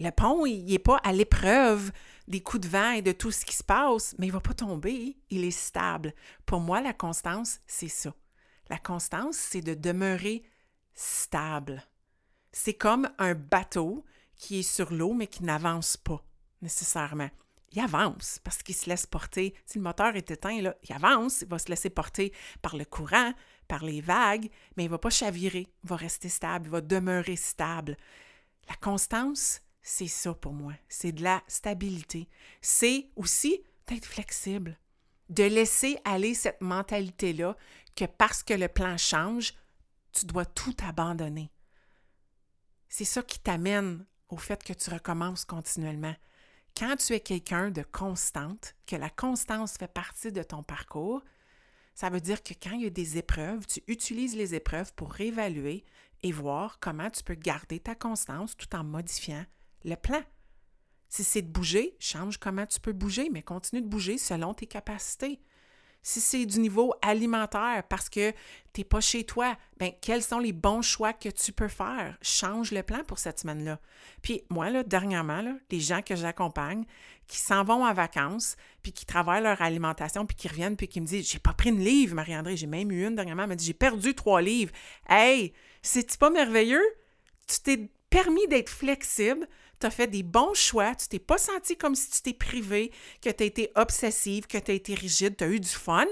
Le 0.00 0.10
pont, 0.10 0.46
il 0.46 0.64
n'est 0.64 0.78
pas 0.78 0.96
à 1.04 1.12
l'épreuve 1.12 1.92
des 2.28 2.40
coups 2.40 2.66
de 2.66 2.68
vent 2.68 2.92
et 2.92 3.02
de 3.02 3.12
tout 3.12 3.30
ce 3.30 3.44
qui 3.44 3.54
se 3.56 3.64
passe, 3.64 4.14
mais 4.18 4.26
il 4.26 4.30
ne 4.30 4.34
va 4.34 4.40
pas 4.40 4.54
tomber, 4.54 5.18
il 5.28 5.44
est 5.44 5.50
stable. 5.50 6.14
Pour 6.46 6.60
moi, 6.60 6.80
la 6.80 6.94
constance, 6.94 7.60
c'est 7.66 7.88
ça. 7.88 8.14
La 8.68 8.78
constance, 8.78 9.36
c'est 9.36 9.60
de 9.60 9.74
demeurer 9.74 10.42
stable. 10.94 11.82
C'est 12.52 12.74
comme 12.74 13.08
un 13.18 13.34
bateau 13.34 14.04
qui 14.36 14.60
est 14.60 14.62
sur 14.62 14.92
l'eau, 14.92 15.14
mais 15.14 15.26
qui 15.26 15.44
n'avance 15.44 15.96
pas 15.96 16.24
nécessairement. 16.62 17.30
Il 17.72 17.80
avance 17.80 18.40
parce 18.42 18.62
qu'il 18.62 18.74
se 18.74 18.88
laisse 18.88 19.06
porter. 19.06 19.54
Si 19.66 19.78
le 19.78 19.84
moteur 19.84 20.16
est 20.16 20.30
éteint, 20.30 20.52
il 20.52 20.92
avance, 20.92 21.42
il 21.42 21.48
va 21.48 21.58
se 21.58 21.68
laisser 21.68 21.90
porter 21.90 22.32
par 22.62 22.76
le 22.76 22.84
courant, 22.84 23.32
par 23.68 23.84
les 23.84 24.00
vagues, 24.00 24.48
mais 24.76 24.84
il 24.84 24.86
ne 24.86 24.92
va 24.92 24.98
pas 24.98 25.10
chavirer, 25.10 25.66
il 25.84 25.88
va 25.88 25.96
rester 25.96 26.28
stable, 26.28 26.66
il 26.66 26.70
va 26.70 26.80
demeurer 26.80 27.36
stable. 27.36 27.96
La 28.68 28.76
constance, 28.76 29.60
c'est 29.82 30.06
ça 30.06 30.34
pour 30.34 30.52
moi. 30.52 30.72
C'est 30.88 31.12
de 31.12 31.22
la 31.22 31.42
stabilité. 31.48 32.28
C'est 32.60 33.08
aussi 33.16 33.62
d'être 33.86 34.06
flexible, 34.06 34.78
de 35.28 35.44
laisser 35.44 35.98
aller 36.04 36.34
cette 36.34 36.60
mentalité-là 36.60 37.56
que 37.96 38.04
parce 38.04 38.42
que 38.42 38.54
le 38.54 38.68
plan 38.68 38.96
change, 38.96 39.54
tu 40.12 40.26
dois 40.26 40.44
tout 40.44 40.76
abandonner. 40.82 41.50
C'est 42.88 43.04
ça 43.04 43.22
qui 43.22 43.38
t'amène 43.38 44.06
au 44.28 44.36
fait 44.36 44.62
que 44.62 44.72
tu 44.72 44.90
recommences 44.90 45.44
continuellement. 45.44 46.14
Quand 46.76 46.96
tu 46.96 47.14
es 47.14 47.20
quelqu'un 47.20 47.70
de 47.70 47.82
constante, 47.82 48.74
que 48.86 48.96
la 48.96 49.10
constance 49.10 49.76
fait 49.78 49.92
partie 49.92 50.32
de 50.32 50.42
ton 50.42 50.62
parcours, 50.62 51.22
ça 51.94 52.10
veut 52.10 52.20
dire 52.20 52.42
que 52.42 52.52
quand 52.52 52.72
il 52.72 52.82
y 52.82 52.86
a 52.86 52.90
des 52.90 53.16
épreuves, 53.16 53.66
tu 53.66 53.82
utilises 53.86 54.36
les 54.36 54.54
épreuves 54.54 54.92
pour 54.94 55.12
réévaluer 55.12 55.84
et 56.22 56.32
voir 56.32 56.78
comment 56.78 57.10
tu 57.10 57.22
peux 57.22 57.34
garder 57.34 57.80
ta 57.80 57.94
constance 57.94 58.56
tout 58.56 58.74
en 58.76 58.84
modifiant 58.84 59.44
le 59.84 59.96
plan. 59.96 60.22
Si 61.08 61.24
c'est 61.24 61.42
de 61.42 61.48
bouger, 61.48 61.96
change 61.98 62.38
comment 62.38 62.66
tu 62.66 62.80
peux 62.80 62.92
bouger, 62.92 63.30
mais 63.30 63.42
continue 63.42 63.82
de 63.82 63.86
bouger 63.86 64.18
selon 64.18 64.54
tes 64.54 64.66
capacités. 64.66 65.40
Si 66.02 66.20
c'est 66.20 66.46
du 66.46 66.60
niveau 66.60 66.94
alimentaire 67.02 67.82
parce 67.88 68.08
que 68.08 68.30
tu 68.72 68.80
n'es 68.80 68.84
pas 68.84 69.00
chez 69.00 69.24
toi, 69.24 69.56
ben, 69.78 69.90
quels 70.00 70.22
sont 70.22 70.38
les 70.38 70.52
bons 70.52 70.80
choix 70.80 71.12
que 71.12 71.28
tu 71.28 71.50
peux 71.50 71.66
faire? 71.66 72.16
Change 72.22 72.70
le 72.70 72.84
plan 72.84 73.02
pour 73.02 73.18
cette 73.18 73.40
semaine-là. 73.40 73.80
Puis 74.22 74.42
moi, 74.48 74.70
là, 74.70 74.84
dernièrement, 74.84 75.42
là, 75.42 75.54
les 75.68 75.80
gens 75.80 76.02
que 76.02 76.14
j'accompagne 76.14 76.84
qui 77.26 77.38
s'en 77.38 77.64
vont 77.64 77.84
en 77.84 77.92
vacances, 77.92 78.56
puis 78.82 78.92
qui 78.92 79.04
travaillent 79.04 79.42
leur 79.42 79.60
alimentation, 79.60 80.26
puis 80.26 80.36
qui 80.36 80.46
reviennent, 80.46 80.76
puis 80.76 80.86
qui 80.86 81.00
me 81.00 81.06
disent 81.06 81.28
J'ai 81.28 81.40
pas 81.40 81.54
pris 81.54 81.70
une 81.70 81.82
livre, 81.84 82.14
Marie-André, 82.14 82.56
j'ai 82.56 82.68
même 82.68 82.92
eu 82.92 83.04
une 83.04 83.16
dernièrement, 83.16 83.42
elle 83.42 83.48
m'a 83.48 83.56
dit 83.56 83.66
J'ai 83.66 83.74
perdu 83.74 84.14
trois 84.14 84.40
livres. 84.40 84.72
Hey, 85.08 85.54
c'est-tu 85.82 86.18
pas 86.18 86.30
merveilleux? 86.30 86.84
Tu 87.48 87.58
t'es 87.60 87.90
permis 88.10 88.46
d'être 88.46 88.70
flexible, 88.70 89.48
tu 89.78 89.86
as 89.86 89.90
fait 89.90 90.06
des 90.06 90.22
bons 90.22 90.54
choix, 90.54 90.94
tu 90.94 91.08
t'es 91.08 91.18
pas 91.18 91.38
senti 91.38 91.76
comme 91.76 91.94
si 91.94 92.10
tu 92.10 92.22
t'es 92.22 92.34
privé, 92.34 92.92
que 93.20 93.30
tu 93.30 93.42
as 93.42 93.46
été 93.46 93.70
obsessive, 93.74 94.46
que 94.46 94.58
tu 94.58 94.70
as 94.70 94.74
été 94.74 94.94
rigide, 94.94 95.36
tu 95.36 95.44
as 95.44 95.48
eu 95.48 95.60
du 95.60 95.68
fun 95.68 96.06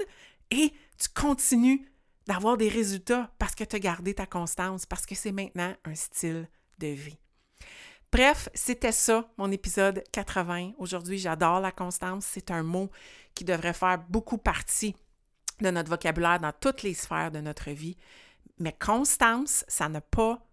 et 0.51 0.71
tu 0.97 1.09
continues 1.13 1.87
d'avoir 2.27 2.57
des 2.57 2.69
résultats 2.69 3.31
parce 3.37 3.55
que 3.55 3.63
tu 3.63 3.75
as 3.75 3.79
gardé 3.79 4.13
ta 4.13 4.25
constance, 4.25 4.85
parce 4.85 5.05
que 5.05 5.15
c'est 5.15 5.31
maintenant 5.31 5.73
un 5.85 5.95
style 5.95 6.49
de 6.79 6.87
vie. 6.87 7.17
Bref, 8.11 8.49
c'était 8.53 8.91
ça, 8.91 9.27
mon 9.37 9.51
épisode 9.51 10.03
80. 10.11 10.73
Aujourd'hui, 10.77 11.17
j'adore 11.17 11.59
la 11.59 11.71
constance. 11.71 12.25
C'est 12.25 12.49
un 12.49 12.63
mot 12.63 12.89
qui 13.33 13.43
devrait 13.43 13.73
faire 13.73 13.97
beaucoup 14.09 14.37
partie 14.37 14.95
de 15.59 15.69
notre 15.69 15.89
vocabulaire 15.89 16.39
dans 16.39 16.53
toutes 16.53 16.83
les 16.83 16.93
sphères 16.93 17.31
de 17.31 17.39
notre 17.39 17.71
vie. 17.71 17.97
Mais 18.57 18.71
constance, 18.71 19.65
ça 19.67 19.89
n'a 19.89 20.01
pas, 20.01 20.47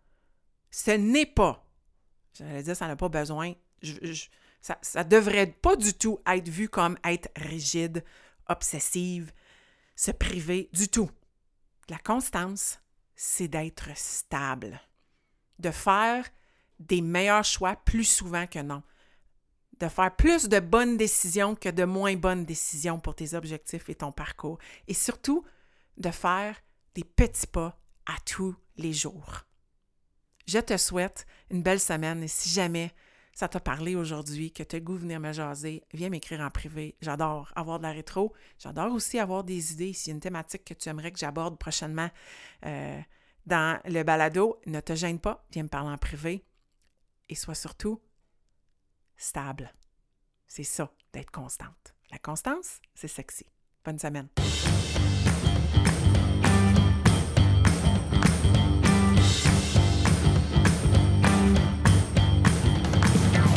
ce 0.71 0.91
n'est 0.91 1.27
pas 1.27 1.65
J'allais 2.35 2.63
dire, 2.63 2.77
ça 2.77 2.87
n'a 2.87 2.97
pas 2.97 3.09
besoin. 3.09 3.53
ça 4.61 5.05
ne 5.05 5.09
devrait 5.09 5.47
pas 5.47 5.77
du 5.77 5.95
tout 5.95 6.19
être 6.27 6.49
vu 6.49 6.69
comme 6.69 6.99
être 7.05 7.29
rigide, 7.37 8.05
obsessive, 8.49 9.33
se 9.97 10.11
priver 10.11 10.69
du 10.73 10.89
tout. 10.89 11.11
La 11.89 11.99
constance, 11.99 12.81
c'est 13.15 13.49
d'être 13.49 13.89
stable, 13.97 14.81
de 15.59 15.71
faire 15.71 16.25
des 16.79 17.03
meilleurs 17.03 17.45
choix 17.45 17.77
plus 17.77 18.05
souvent 18.05 18.47
que 18.47 18.61
non, 18.61 18.83
de 19.79 19.89
faire 19.89 20.15
plus 20.15 20.49
de 20.49 20.61
bonnes 20.61 20.97
décisions 20.97 21.55
que 21.55 21.69
de 21.69 21.85
moins 21.85 22.17
bonnes 22.17 22.45
décisions 22.45 22.99
pour 22.99 23.15
tes 23.15 23.35
objectifs 23.35 23.89
et 23.89 23.95
ton 23.95 24.13
parcours, 24.13 24.59
et 24.89 24.95
surtout 24.95 25.45
de 25.99 26.11
faire 26.11 26.57
des 26.95 27.05
petits 27.05 27.47
pas 27.47 27.79
à 28.07 28.15
tous 28.25 28.55
les 28.77 28.93
jours. 28.93 29.45
Je 30.47 30.59
te 30.59 30.77
souhaite 30.77 31.27
une 31.51 31.63
belle 31.63 31.81
semaine 31.81 32.23
et 32.23 32.29
si 32.29 32.49
jamais 32.49 32.93
ça 33.35 33.49
t'a 33.49 33.61
parlé 33.61 33.97
aujourd'hui, 33.97 34.53
que 34.53 34.63
tu 34.63 34.77
as 34.77 34.81
goût 34.81 34.97
venir 34.97 35.19
me 35.19 35.33
jaser, 35.33 35.83
viens 35.95 36.11
m'écrire 36.11 36.41
en 36.41 36.51
privé. 36.51 36.97
J'adore 37.01 37.51
avoir 37.57 37.79
de 37.79 37.85
la 37.85 37.93
rétro. 37.93 38.35
J'adore 38.59 38.93
aussi 38.93 39.19
avoir 39.19 39.43
des 39.43 39.73
idées. 39.73 39.93
S'il 39.95 40.09
y 40.09 40.13
a 40.13 40.15
une 40.15 40.21
thématique 40.21 40.65
que 40.65 40.75
tu 40.75 40.89
aimerais 40.89 41.13
que 41.13 41.19
j'aborde 41.19 41.59
prochainement 41.59 42.11
euh, 42.67 43.01
dans 43.47 43.81
le 43.87 44.03
balado, 44.03 44.61
ne 44.67 44.81
te 44.81 44.95
gêne 44.95 45.19
pas, 45.19 45.45
viens 45.51 45.63
me 45.63 45.69
parler 45.69 45.91
en 45.91 45.99
privé 45.99 46.45
et 47.29 47.35
sois 47.35 47.55
surtout 47.55 48.01
stable. 49.17 49.73
C'est 50.47 50.65
ça, 50.65 50.93
d'être 51.15 51.31
constante. 51.31 51.95
La 52.11 52.19
constance, 52.19 52.81
c'est 52.95 53.09
sexy. 53.09 53.47
Bonne 53.85 53.99
semaine. 53.99 54.29